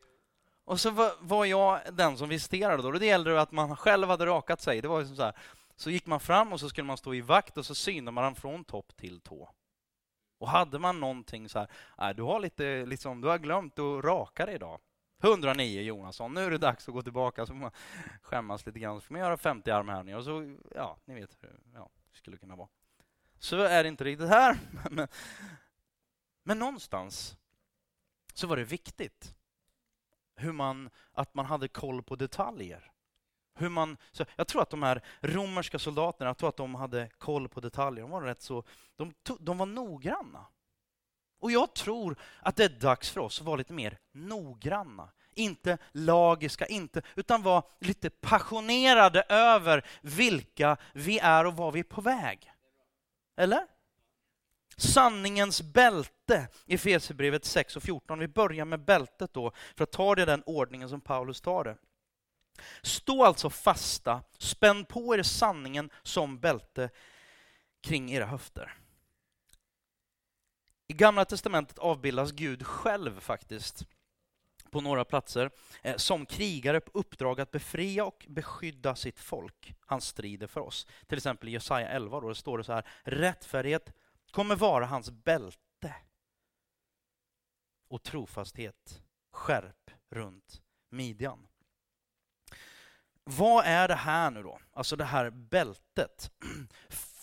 [0.65, 2.91] Och så var, jag den som visiterade då.
[2.91, 4.81] Det gällde att man själv hade rakat sig.
[4.81, 5.37] Det var liksom så här.
[5.77, 8.35] Så gick man fram och så skulle man stå i vakt och så synade man
[8.35, 9.51] från topp till tå.
[10.39, 11.67] Och hade man någonting så
[11.99, 14.81] här, du har lite, liksom, du har glömt att raka dig idag.
[15.23, 17.47] 109 Jonasson, nu är det dags att gå tillbaka.
[17.47, 17.71] Så får man
[18.23, 19.01] skämmas lite grann.
[19.01, 22.37] Så får man göra 50 armhävningar och så, ja, ni vet hur ja, det skulle
[22.37, 22.69] kunna vara.
[23.39, 24.59] Så är det inte riktigt här.
[24.91, 25.09] Men,
[26.47, 27.37] men någonstans
[28.35, 29.35] så var det viktigt
[30.37, 32.91] hur man, att man hade koll på detaljer.
[33.55, 37.09] Hur man, så jag tror att de här romerska soldaterna, jag tror att de hade
[37.19, 38.03] koll på detaljer.
[38.03, 38.65] De var rätt så,
[38.97, 40.47] de, de var noggranna.
[41.41, 45.09] Och jag tror att det är dags för oss att vara lite mer noggranna.
[45.35, 51.85] Inte lagiska, inte, utan vara lite passionerade över vilka vi är och var vi är
[51.85, 52.53] på väg.
[53.37, 53.67] Eller?
[54.77, 58.19] Sanningens bälte i Efesierbrevet 6 och 14.
[58.19, 61.65] Vi börjar med bältet då, för att ta det i den ordningen som Paulus tar
[61.65, 61.77] det.
[62.83, 66.91] Stå alltså fasta, spänn på er sanningen som bälte
[67.83, 68.75] kring era höfter.
[70.87, 73.87] I Gamla Testamentet avbildas Gud själv faktiskt
[74.71, 75.51] på några platser
[75.83, 79.75] eh, som krigare på uppdrag att befria och beskydda sitt folk.
[79.87, 80.87] Han strider för oss.
[81.07, 83.93] Till exempel i Jesaja 11 då det står det så här, rättfärdighet
[84.35, 85.95] kommer vara hans bälte
[87.89, 91.47] och trofasthet skärp runt midjan.
[93.25, 94.59] Vad är det här nu då?
[94.73, 96.31] Alltså det här bältet.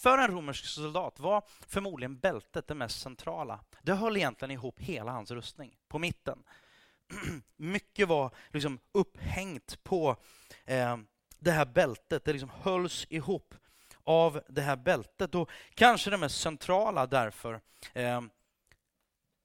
[0.01, 3.63] För en romersk soldat var förmodligen bältet det mest centrala.
[3.81, 6.43] Det höll egentligen ihop hela hans rustning, på mitten.
[7.55, 10.15] Mycket var liksom upphängt på
[10.65, 10.97] eh,
[11.39, 12.25] det här bältet.
[12.25, 13.55] Det liksom hölls ihop
[14.03, 15.35] av det här bältet.
[15.35, 17.61] Och kanske det mest centrala därför.
[17.93, 18.21] Eh,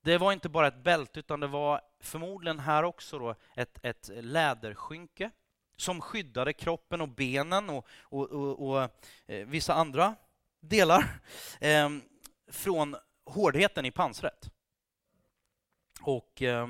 [0.02, 4.10] det var inte bara ett bälte, utan det var förmodligen här också då ett, ett
[4.14, 5.30] läderskynke
[5.76, 8.90] som skyddade kroppen och benen och, och, och, och
[9.26, 10.14] eh, vissa andra
[10.60, 11.20] delar
[11.60, 11.90] eh,
[12.50, 14.50] från hårdheten i pansret.
[16.00, 16.68] Och eh,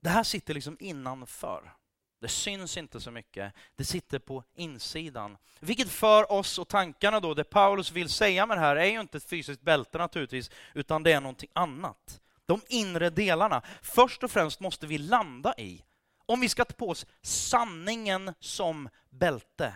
[0.00, 1.75] det här sitter liksom innanför.
[2.18, 3.52] Det syns inte så mycket.
[3.76, 5.36] Det sitter på insidan.
[5.60, 9.00] Vilket för oss och tankarna då, det Paulus vill säga med det här är ju
[9.00, 12.20] inte ett fysiskt bälte naturligtvis, utan det är någonting annat.
[12.46, 13.62] De inre delarna.
[13.82, 15.84] Först och främst måste vi landa i,
[16.26, 19.74] om vi ska ta på oss sanningen som bälte,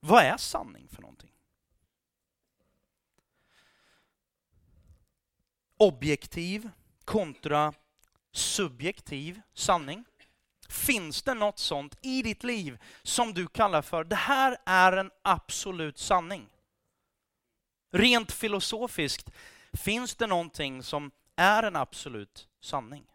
[0.00, 1.30] vad är sanning för någonting?
[5.76, 6.70] Objektiv
[7.04, 7.72] kontra
[8.36, 10.04] subjektiv sanning.
[10.68, 15.10] Finns det något sånt i ditt liv som du kallar för det här är en
[15.22, 16.48] absolut sanning?
[17.90, 19.30] Rent filosofiskt,
[19.72, 23.06] finns det någonting som är en absolut sanning?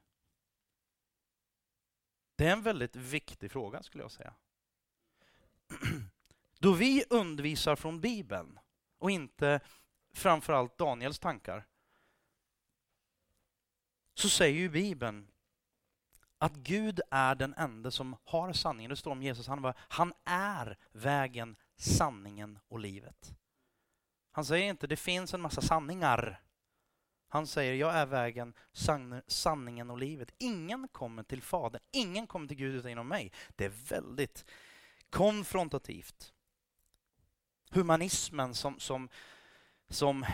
[2.36, 4.34] Det är en väldigt viktig fråga skulle jag säga.
[6.60, 8.60] Då vi undervisar från Bibeln
[8.99, 9.60] och inte
[10.13, 11.65] framförallt Daniels tankar
[14.19, 15.27] så säger ju Bibeln
[16.38, 18.89] att Gud är den enda som har sanningen.
[18.89, 23.34] Det står om Jesus, han, var, han är vägen, sanningen och livet.
[24.32, 26.41] Han säger inte det finns en massa sanningar.
[27.28, 28.53] Han säger jag är vägen,
[29.28, 30.34] sanningen och livet.
[30.38, 33.32] Ingen kommer till Fadern, ingen kommer till Gud utan genom mig.
[33.55, 34.45] Det är väldigt
[35.09, 36.34] konfrontativt
[37.72, 39.09] humanismen som, som,
[39.89, 40.26] som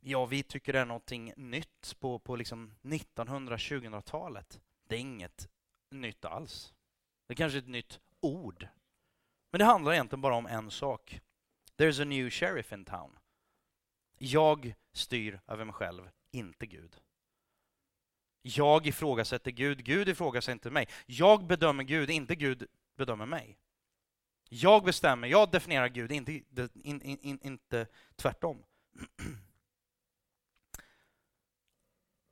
[0.00, 4.60] ja, vi tycker det är någonting nytt på, på liksom 1900-2000-talet.
[4.88, 5.48] Det är inget
[5.90, 6.74] nytt alls.
[7.26, 8.68] Det är kanske är ett nytt ord.
[9.50, 11.20] Men det handlar egentligen bara om en sak.
[11.76, 13.18] There's a new sheriff in town.
[14.18, 16.96] Jag styr över mig själv, inte Gud.
[18.42, 20.88] Jag ifrågasätter Gud, Gud ifrågasätter inte mig.
[21.06, 23.58] Jag bedömer Gud, inte Gud bedömer mig.
[24.48, 27.86] Jag bestämmer, jag definierar Gud, inte, in, in, in, inte
[28.16, 28.64] tvärtom.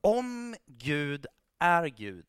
[0.09, 1.27] Om Gud
[1.59, 2.27] är Gud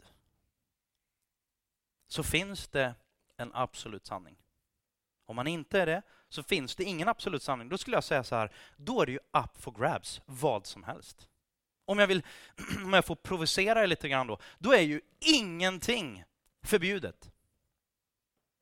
[2.07, 2.95] så finns det
[3.37, 4.35] en absolut sanning.
[5.25, 7.69] Om man inte är det så finns det ingen absolut sanning.
[7.69, 10.83] Då skulle jag säga så här, då är det ju up for grabs, vad som
[10.83, 11.27] helst.
[11.85, 12.23] Om jag, vill,
[12.85, 16.23] om jag får provocera er lite grann då, då är ju ingenting
[16.63, 17.31] förbjudet.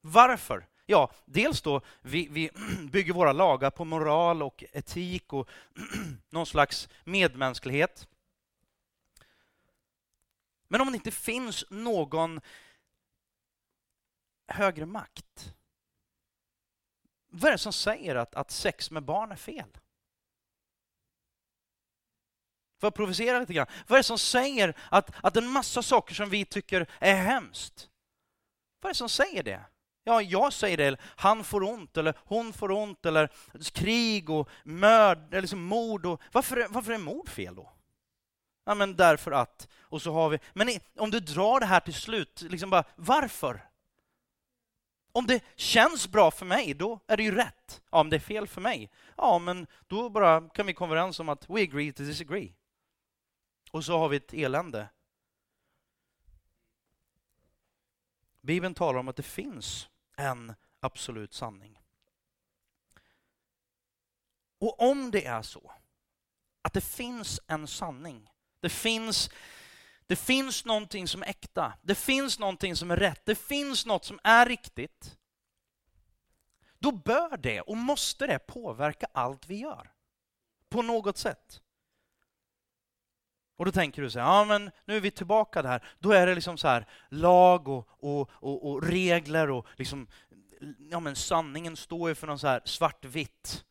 [0.02, 0.68] Varför?
[0.86, 2.50] Ja, dels då, vi, vi
[2.92, 5.50] bygger våra lagar på moral och etik och
[6.30, 8.08] någon slags medmänsklighet.
[10.68, 12.42] Men om det inte finns någon
[14.48, 15.54] högre makt,
[17.30, 19.78] vad är det som säger att, att sex med barn är fel?
[22.80, 23.68] För att provocera lite grann?
[23.88, 27.90] Vad är det som säger att, att en massa saker som vi tycker är hemskt,
[28.82, 29.66] vad är det som säger det?
[30.04, 33.30] Ja, jag säger det, han får ont, eller hon får ont, eller
[33.74, 36.06] krig och mörd, eller liksom mord.
[36.06, 37.77] Och, varför, varför är mord fel då?
[38.68, 40.40] Ja, men därför att, och så har vi...
[40.54, 43.70] Men om du drar det här till slut, liksom bara, varför?
[45.12, 47.82] Om det känns bra för mig, då är det ju rätt.
[47.92, 51.20] Ja, om det är fel för mig, ja, men då bara kan vi komma överens
[51.20, 52.54] om att we agree to disagree.
[53.72, 54.90] Och så har vi ett elände.
[58.42, 61.80] Bibeln talar om att det finns en absolut sanning.
[64.60, 65.72] Och om det är så
[66.62, 68.30] att det finns en sanning,
[68.60, 69.30] det finns,
[70.08, 74.06] det finns någonting som är äkta, det finns någonting som är rätt, det finns något
[74.06, 75.18] som är riktigt,
[76.80, 79.92] då bör det och måste det påverka allt vi gör.
[80.70, 81.62] På något sätt.
[83.58, 85.88] Och då tänker du så här, ja men nu är vi tillbaka där.
[86.00, 90.08] Då är det liksom så här lag och, och, och, och regler och liksom,
[90.90, 93.66] ja men sanningen står ju för någon så här svartvitt.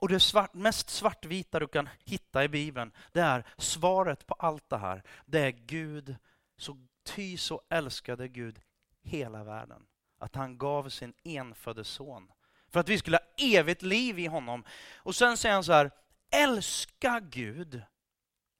[0.00, 4.68] Och det svart, mest svartvita du kan hitta i Bibeln, det är svaret på allt
[4.68, 5.02] det här.
[5.26, 6.16] Det är Gud,
[6.56, 8.60] så ty så älskade Gud
[9.02, 9.86] hela världen.
[10.18, 12.32] Att han gav sin enfödde son.
[12.68, 14.64] För att vi skulle ha evigt liv i honom.
[14.96, 15.90] Och sen säger han så här,
[16.30, 17.82] älska Gud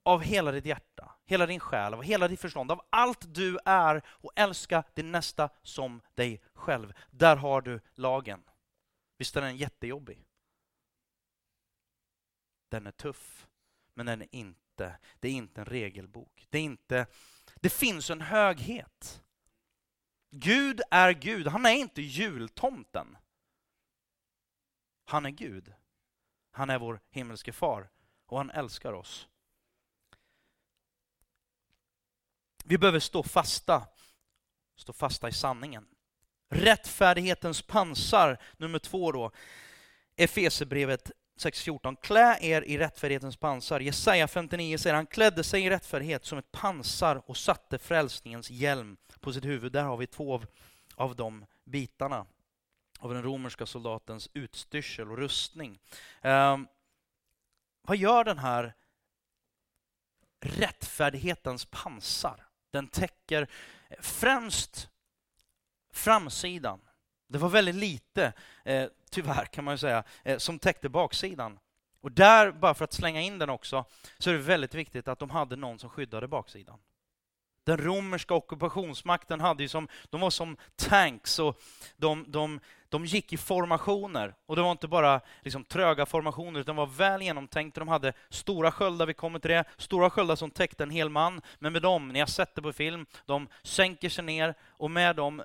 [0.02, 4.02] av hela ditt hjärta, hela din själ, av hela ditt förstånd, av allt du är
[4.06, 6.92] och älska din nästa som dig själv.
[7.10, 8.42] Där har du lagen.
[9.18, 10.29] Visst är den jättejobbig?
[12.70, 13.46] Den är tuff,
[13.94, 16.46] men den är inte, det är inte en regelbok.
[16.50, 17.06] Det, är inte,
[17.56, 19.22] det finns en höghet.
[20.30, 23.16] Gud är Gud, han är inte jultomten.
[25.04, 25.74] Han är Gud.
[26.50, 27.90] Han är vår himmelske far
[28.26, 29.28] och han älskar oss.
[32.64, 33.86] Vi behöver stå fasta,
[34.76, 35.88] stå fasta i sanningen.
[36.48, 39.30] Rättfärdighetens pansar, nummer två då.
[40.16, 41.10] Efesebrevet
[41.40, 41.96] 6.14.
[41.96, 43.80] Klä er i rättfärdighetens pansar.
[43.80, 48.96] Jesaja 59 säger han klädde sig i rättfärdighet som ett pansar och satte frälsningens hjälm
[49.20, 49.72] på sitt huvud.
[49.72, 50.46] Där har vi två av,
[50.94, 52.26] av de bitarna
[53.00, 55.78] av den romerska soldatens utstyrsel och rustning.
[56.22, 56.58] Eh,
[57.82, 58.74] vad gör den här
[60.40, 62.46] rättfärdighetens pansar?
[62.70, 63.50] Den täcker
[64.00, 64.88] främst
[65.92, 66.80] framsidan.
[67.30, 68.32] Det var väldigt lite,
[68.64, 71.58] eh, tyvärr kan man ju säga, eh, som täckte baksidan.
[72.00, 73.84] Och där, bara för att slänga in den också,
[74.18, 76.78] så är det väldigt viktigt att de hade någon som skyddade baksidan.
[77.64, 81.60] Den romerska ockupationsmakten hade ju som, de var som tanks och
[81.96, 84.34] de, de, de gick i formationer.
[84.46, 87.80] Och det var inte bara liksom tröga formationer, utan de var väl genomtänkta.
[87.80, 91.40] De hade stora sköldar, vi kommer till det, stora sköldar som täckte en hel man.
[91.58, 95.16] Men med dem, ni har sett det på film, de sänker sig ner och med
[95.16, 95.42] dem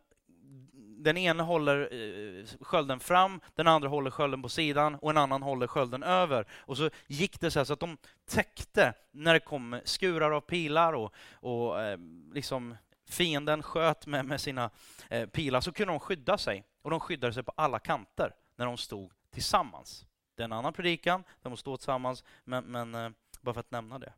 [0.97, 5.43] den ena håller eh, skölden fram, den andra håller skölden på sidan och en annan
[5.43, 6.47] håller skölden över.
[6.51, 10.41] Och så gick det så här så att de täckte när det kom skurar av
[10.41, 11.97] pilar och, och eh,
[12.33, 12.75] liksom
[13.09, 14.69] fienden sköt med, med sina
[15.09, 16.63] eh, pilar så kunde de skydda sig.
[16.81, 20.05] Och de skyddade sig på alla kanter när de stod tillsammans.
[20.35, 23.99] Det är en annan predikan, de måste stå tillsammans, men, men bara för att nämna
[23.99, 24.13] det.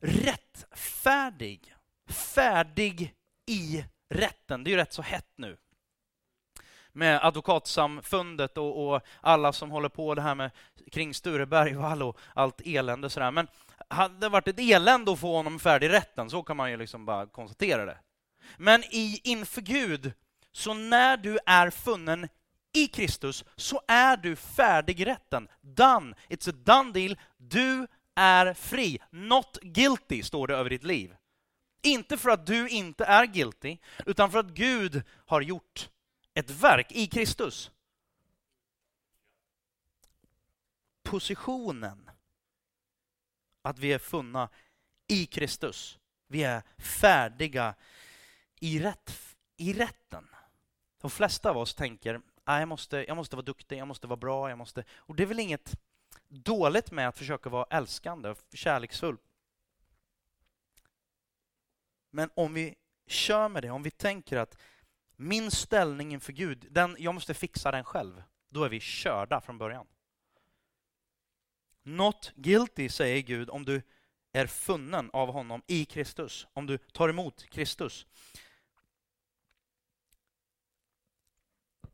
[0.00, 1.74] Rättfärdig,
[2.06, 3.14] färdig
[3.46, 4.64] i rätten.
[4.64, 5.56] Det är ju rätt så hett nu
[6.98, 10.50] med advokatsamfundet och, och, alla som håller på det här med
[10.92, 13.10] kring Sture Bergvall och allt elände.
[13.10, 13.30] Sådär.
[13.30, 13.48] Men
[13.88, 16.76] hade det varit ett elände att få honom färdig i rätten, så kan man ju
[16.76, 17.98] liksom bara konstatera det.
[18.56, 20.12] Men i, inför Gud,
[20.52, 22.28] så när du är funnen
[22.72, 25.48] i Kristus så är du färdig i rätten.
[25.60, 26.14] Done.
[26.28, 27.18] It's a done deal.
[27.36, 27.86] Du
[28.16, 28.98] är fri.
[29.10, 31.14] Not guilty, står det över ditt liv.
[31.82, 33.76] Inte för att du inte är guilty,
[34.06, 35.88] utan för att Gud har gjort
[36.38, 37.70] ett verk i Kristus.
[41.02, 42.10] Positionen,
[43.62, 44.48] att vi är funna
[45.06, 45.98] i Kristus.
[46.26, 47.74] Vi är färdiga
[48.60, 50.28] i, rätt, i rätten.
[51.00, 54.48] De flesta av oss tänker, jag, måste, jag måste vara duktig, jag måste vara bra,
[54.48, 54.84] jag måste...
[54.96, 55.80] Och det är väl inget
[56.28, 59.16] dåligt med att försöka vara älskande och kärleksfull.
[62.10, 62.74] Men om vi
[63.06, 64.58] kör med det, om vi tänker att
[65.20, 69.58] min ställning inför Gud, den, jag måste fixa den själv, då är vi körda från
[69.58, 69.86] början.
[71.82, 73.82] Not guilty, säger Gud, om du
[74.32, 78.06] är funnen av honom i Kristus, om du tar emot Kristus.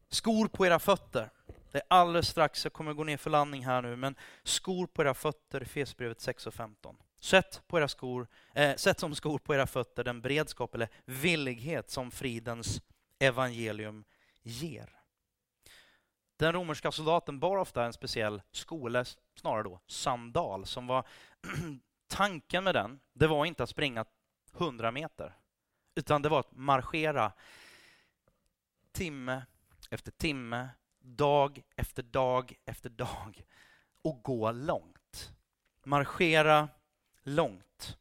[0.09, 1.31] Skor på era fötter.
[1.73, 5.03] Det är alldeles strax, jag kommer gå ner för landning här nu, men skor på
[5.03, 6.97] era fötter, Efesierbrevet 6 och 15.
[7.21, 11.91] Sätt, på era skor, eh, sätt som skor på era fötter den beredskap eller villighet
[11.91, 12.81] som fridens
[13.19, 14.05] evangelium
[14.43, 15.01] ger.
[16.37, 21.07] Den romerska soldaten bar ofta en speciell sko, eller snarare då sandal, som var
[22.07, 24.05] tanken med den, det var inte att springa
[24.57, 25.37] 100 meter,
[25.95, 27.33] utan det var att marschera
[28.93, 29.43] timme
[29.91, 33.45] efter timme, dag efter dag efter dag
[34.03, 35.33] och gå långt.
[35.85, 36.69] Marschera
[37.23, 37.99] långt.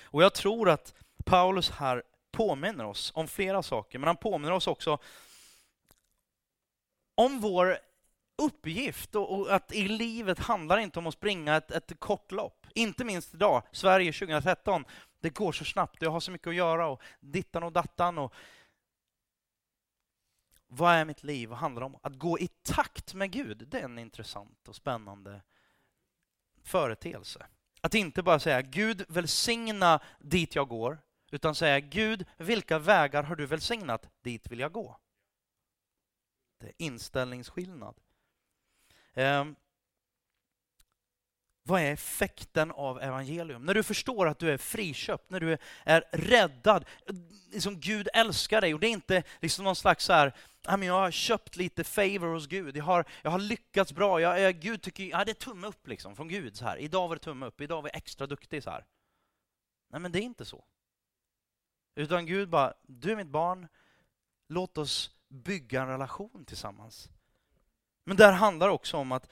[0.00, 0.94] Och jag tror att
[1.24, 4.98] Paulus här påminner oss om flera saker, men han påminner oss också
[7.14, 7.78] om vår
[8.42, 12.66] uppgift och, att i livet handlar inte om att springa ett, ett kort lopp.
[12.74, 14.84] Inte minst idag, Sverige 2013.
[15.20, 18.18] Det går så snabbt, jag har så mycket att göra och dittan och dattan.
[18.18, 18.34] Och
[20.66, 21.48] vad är mitt liv?
[21.48, 21.98] Vad handlar det om?
[22.02, 25.42] Att gå i takt med Gud, det är en intressant och spännande
[26.62, 27.46] företeelse.
[27.80, 30.98] Att inte bara säga Gud välsigna dit jag går,
[31.30, 34.08] utan säga Gud, vilka vägar har du välsignat?
[34.22, 34.98] Dit vill jag gå.
[36.60, 38.00] Det är inställningsskillnad.
[39.12, 39.44] Eh,
[41.68, 43.64] vad är effekten av evangelium?
[43.64, 46.84] När du förstår att du är friköpt, när du är räddad,
[47.52, 51.10] liksom Gud älskar dig och det är inte liksom någon slags så här, jag har
[51.10, 55.04] köpt lite favor hos Gud, jag har, jag har lyckats bra, jag, jag, Gud tycker,
[55.04, 56.56] ja, det är tumme upp liksom från Gud.
[56.56, 56.76] Så här.
[56.76, 58.62] Idag var det tumme upp, idag var jag extra duktig.
[58.62, 58.84] så här.
[59.90, 60.64] Nej men det är inte så.
[61.98, 63.68] Utan Gud bara, du är mitt barn,
[64.48, 67.08] låt oss bygga en relation tillsammans.
[68.04, 69.28] Men där handlar också om att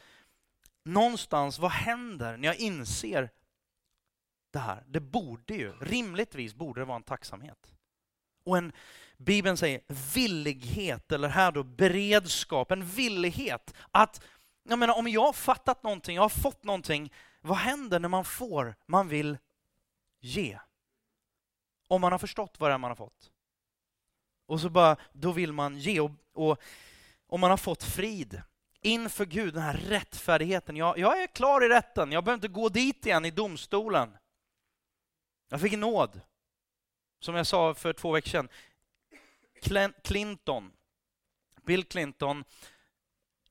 [0.83, 3.31] någonstans, vad händer när jag inser
[4.51, 4.85] det här?
[4.87, 7.75] Det borde ju, rimligtvis borde det vara en tacksamhet.
[8.45, 8.73] Och en,
[9.17, 9.81] Bibeln säger
[10.15, 14.25] villighet, eller här då beredskap, en villighet att,
[14.63, 18.25] jag menar om jag har fattat någonting, jag har fått någonting, vad händer när man
[18.25, 19.39] får, man vill
[20.21, 20.59] ge?
[21.89, 23.31] Om man har förstått vad det är man har fått.
[24.47, 26.01] Och så bara, då vill man ge.
[26.01, 26.61] Och, och
[27.27, 28.43] om man har fått frid,
[28.81, 30.77] inför Gud, den här rättfärdigheten.
[30.77, 34.17] Jag, jag är klar i rätten, jag behöver inte gå dit igen i domstolen.
[35.49, 36.21] Jag fick nåd.
[37.21, 38.49] Som jag sa för två veckor sedan.
[40.03, 40.73] Clinton,
[41.63, 42.45] Bill Clinton,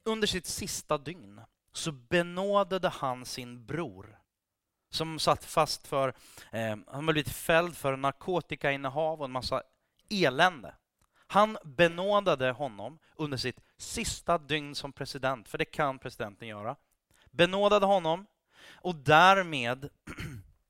[0.03, 1.41] under sitt sista dygn
[1.73, 4.19] så benådade han sin bror
[4.95, 6.13] som satt fast för,
[6.51, 9.63] eh, han blivit fälld för narkotikainnehav och en massa
[10.09, 10.75] elände.
[11.27, 16.75] Han benådade honom under sitt sista dygn som president, för det kan presidenten göra.
[17.31, 18.25] Benådade honom
[18.67, 19.89] och därmed,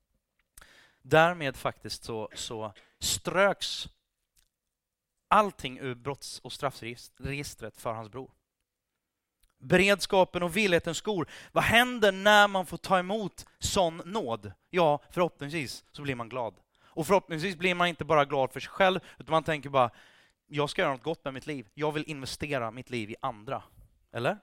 [1.01, 3.87] därmed faktiskt så, så ströks
[5.27, 8.31] allting ur brotts och straffregistret för hans bror.
[9.59, 11.27] Beredskapen och villigheten skor.
[11.51, 14.51] Vad händer när man får ta emot sån nåd?
[14.69, 16.55] Ja, förhoppningsvis så blir man glad.
[16.95, 19.89] Och förhoppningsvis blir man inte bara glad för sig själv, utan man tänker bara,
[20.47, 21.67] jag ska göra något gott med mitt liv.
[21.73, 23.63] Jag vill investera mitt liv i andra.
[24.13, 24.37] Eller?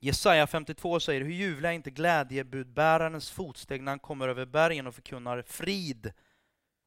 [0.00, 4.94] Jesaja 52 säger, hur ljuvliga är inte glädjebudbärarens fotsteg när han kommer över bergen och
[4.94, 6.12] förkunnar frid.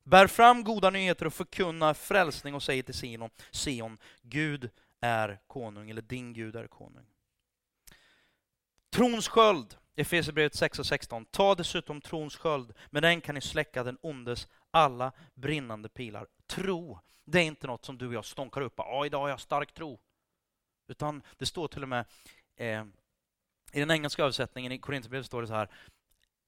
[0.04, 4.70] Bär fram goda nyheter och förkunna frälsning och säger till Sion, Sion Gud
[5.04, 7.06] är konung, eller din Gud är konung.
[8.90, 11.26] Trons sköld, Efesierbrevet 6 och 16.
[11.26, 16.28] Ta dessutom trons sköld, med den kan ni släcka den ondes alla brinnande pilar.
[16.48, 18.74] Tro, det är inte något som du och jag stånkar upp.
[18.78, 20.00] Ja, idag har jag stark tro.
[20.88, 22.06] Utan det står till och med
[22.56, 22.86] eh,
[23.72, 25.70] i den engelska översättningen i Korinthierbrevet står det så här.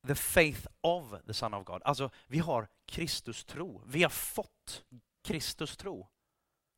[0.08, 1.82] The faith of the son of God.
[1.84, 3.82] Alltså, vi har Kristus tro.
[3.86, 4.84] Vi har fått
[5.24, 6.10] Kristus tro.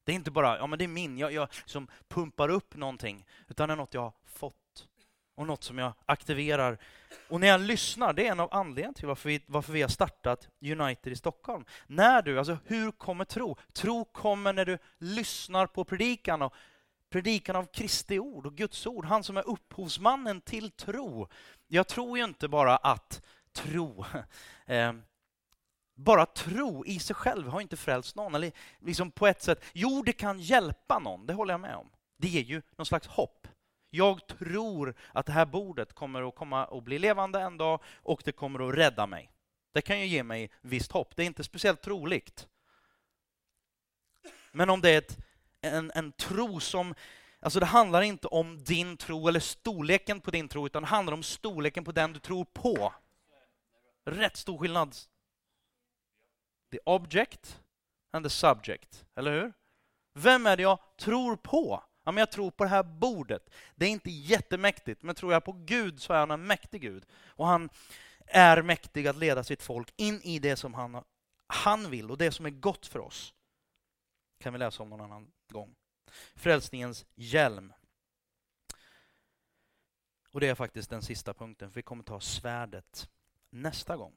[0.08, 3.26] Det är inte bara, ja men det är min, jag, jag som pumpar upp någonting,
[3.48, 4.88] utan det är något jag har fått.
[5.36, 6.78] Och något som jag aktiverar.
[7.30, 9.90] Och när jag lyssnar, det är en av anledningarna till varför vi, varför vi har
[9.90, 11.66] startat United i Stockholm.
[11.88, 13.58] När du, alltså hur kommer tro?
[13.74, 16.54] Tro kommer när du lyssnar på predikan och
[17.10, 21.28] predikan av Kristi ord och Guds ord, han som är upphovsmannen till tro.
[21.68, 23.22] Jag tror ju inte bara att
[23.54, 24.06] tro
[24.66, 24.94] eh,
[25.98, 28.36] bara tro i sig själv har inte frälst någon.
[28.36, 31.90] Eller liksom på ett sätt, jo det kan hjälpa någon, det håller jag med om.
[32.18, 33.48] Det ger ju någon slags hopp.
[33.90, 38.22] Jag tror att det här bordet kommer att komma och bli levande en dag och
[38.26, 39.32] det kommer att rädda mig.
[39.74, 41.16] Det kan ju ge mig visst hopp.
[41.16, 42.48] Det är inte speciellt troligt.
[44.52, 45.18] Men om det är ett,
[45.62, 46.96] en, en tro som
[47.40, 51.14] Alltså det handlar inte om din tro eller storleken på din tro, utan det handlar
[51.14, 52.94] om storleken på den du tror på.
[54.06, 54.96] Rätt stor skillnad
[56.72, 57.62] the object
[58.12, 59.54] and the subject, eller hur?
[60.14, 61.84] Vem är det jag tror på?
[62.04, 63.50] Ja, men jag tror på det här bordet.
[63.76, 67.06] Det är inte jättemäktigt, men tror jag på Gud så är han en mäktig Gud.
[67.12, 67.70] Och han
[68.26, 71.04] är mäktig att leda sitt folk in i det som han,
[71.48, 73.34] han vill och det som är gott för oss.
[74.40, 75.76] kan vi läsa om någon annan gång.
[76.36, 77.74] Frälsningens hjälm.
[80.32, 83.10] Och det är faktiskt den sista punkten, för vi kommer ta svärdet
[83.50, 84.14] nästa gång.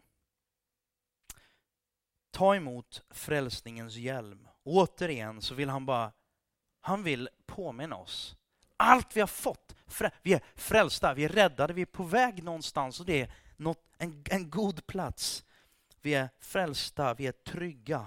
[2.30, 4.48] Ta emot frälsningens hjälm.
[4.64, 6.12] Återigen så vill han bara,
[6.80, 8.36] han vill påminna oss.
[8.76, 9.74] Allt vi har fått,
[10.22, 13.84] vi är frälsta, vi är räddade, vi är på väg någonstans och det är något,
[13.98, 15.44] en, en god plats.
[16.02, 18.06] Vi är frälsta, vi är trygga.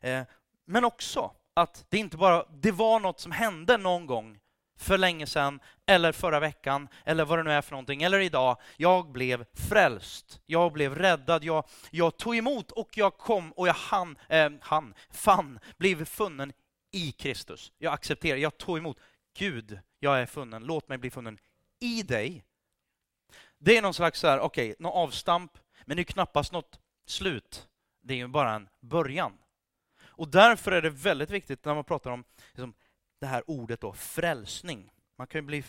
[0.00, 0.22] Eh,
[0.64, 4.40] men också att det inte bara det var något som hände någon gång
[4.80, 8.56] för länge sedan, eller förra veckan, eller vad det nu är för någonting, eller idag.
[8.76, 13.74] Jag blev frälst, jag blev räddad, jag, jag tog emot och jag kom och jag
[13.74, 16.52] hann, eh, han, fann, blev funnen
[16.92, 17.72] i Kristus.
[17.78, 18.98] Jag accepterar, jag tog emot.
[19.38, 21.38] Gud, jag är funnen, låt mig bli funnen
[21.80, 22.44] i dig.
[23.58, 27.68] Det är någon slags, okej, okay, någon avstamp, men det är knappast något slut.
[28.02, 29.32] Det är ju bara en början.
[30.02, 32.74] Och därför är det väldigt viktigt när man pratar om liksom,
[33.20, 34.90] det här ordet då, frälsning.
[35.16, 35.64] Man kan ju bli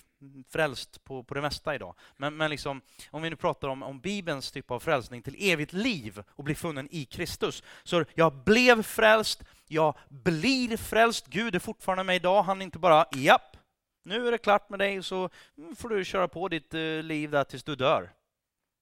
[0.49, 1.95] frälst på, på det mesta idag.
[2.17, 5.73] Men, men liksom, om vi nu pratar om, om Bibelns typ av frälsning till evigt
[5.73, 7.63] liv och bli funnen i Kristus.
[7.83, 11.27] Så jag blev frälst, jag blir frälst.
[11.27, 12.43] Gud är fortfarande med idag.
[12.43, 13.57] Han är inte bara, japp,
[14.03, 15.29] nu är det klart med dig så
[15.75, 18.13] får du köra på ditt eh, liv där tills du dör.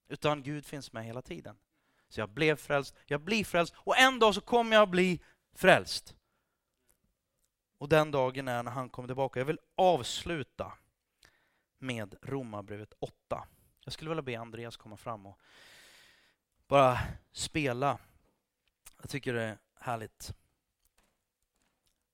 [0.10, 1.56] Utan Gud finns med hela tiden.
[2.10, 5.20] Så jag blev frälst, jag blir frälst och en dag så kommer jag bli
[5.56, 6.16] frälst.
[7.80, 9.40] Och den dagen är när han kommer tillbaka.
[9.40, 10.74] Jag vill avsluta
[11.78, 13.48] med Romarbrevet 8.
[13.84, 15.40] Jag skulle vilja be Andreas komma fram och
[16.68, 17.00] bara
[17.32, 17.98] spela.
[19.02, 20.34] Jag tycker det är härligt.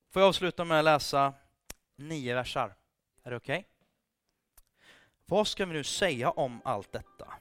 [0.10, 1.34] Får jag avsluta med att läsa
[1.96, 2.76] nio versar?
[3.24, 3.60] Är det okej?
[3.60, 3.72] Okay?
[5.26, 7.34] Vad ska vi nu säga om allt detta?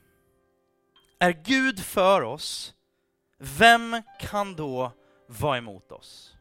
[1.19, 2.75] Är Gud för oss,
[3.39, 4.93] vem kan då
[5.27, 6.37] vara emot oss?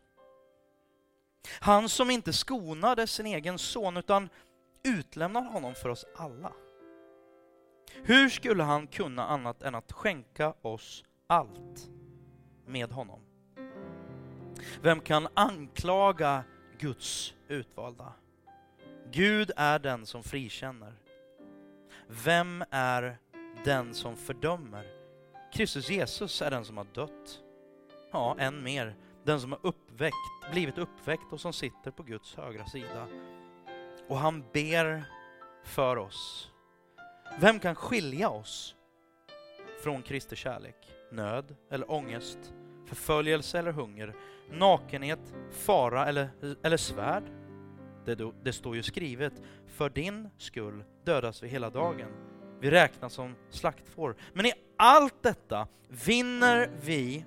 [1.59, 4.29] Han som inte skonade sin egen son utan
[4.83, 6.51] utlämnade honom för oss alla.
[8.03, 11.89] Hur skulle han kunna annat än att skänka oss allt
[12.65, 13.19] med honom?
[14.81, 16.43] Vem kan anklaga
[16.77, 18.13] Guds utvalda?
[19.11, 20.93] Gud är den som frikänner.
[22.07, 23.17] Vem är
[23.65, 24.87] den som fördömer?
[25.53, 27.41] Kristus Jesus är den som har dött.
[28.11, 32.65] Ja, än mer, den som har uppväckt, blivit uppväckt och som sitter på Guds högra
[32.65, 33.07] sida.
[34.07, 35.03] Och han ber
[35.63, 36.51] för oss.
[37.39, 38.75] Vem kan skilja oss
[39.83, 40.75] från Kristi kärlek?
[41.11, 42.53] Nöd eller ångest,
[42.85, 44.15] förföljelse eller hunger,
[44.51, 46.29] nakenhet, fara eller,
[46.63, 47.23] eller svärd?
[48.05, 49.33] Det, det står ju skrivet,
[49.67, 52.09] för din skull dödas vi hela dagen.
[52.59, 54.15] Vi räknas som slaktfår.
[54.33, 57.25] Men i allt detta vinner vi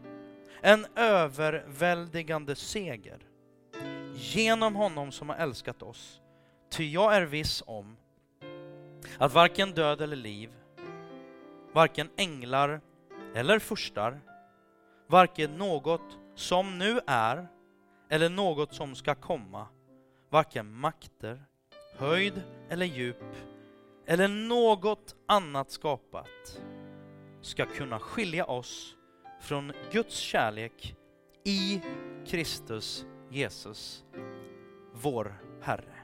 [0.60, 3.18] en överväldigande seger
[4.14, 6.20] genom honom som har älskat oss.
[6.70, 7.96] Ty jag är viss om
[9.18, 10.50] att varken död eller liv,
[11.72, 12.80] varken änglar
[13.34, 14.20] eller furstar,
[15.06, 17.48] varken något som nu är
[18.08, 19.66] eller något som ska komma,
[20.30, 21.44] varken makter,
[21.96, 23.24] höjd eller djup
[24.06, 26.60] eller något annat skapat
[27.40, 28.96] ska kunna skilja oss
[29.40, 30.94] från Guds kärlek
[31.44, 31.80] i
[32.26, 34.04] Kristus Jesus,
[34.92, 35.95] vår Herre.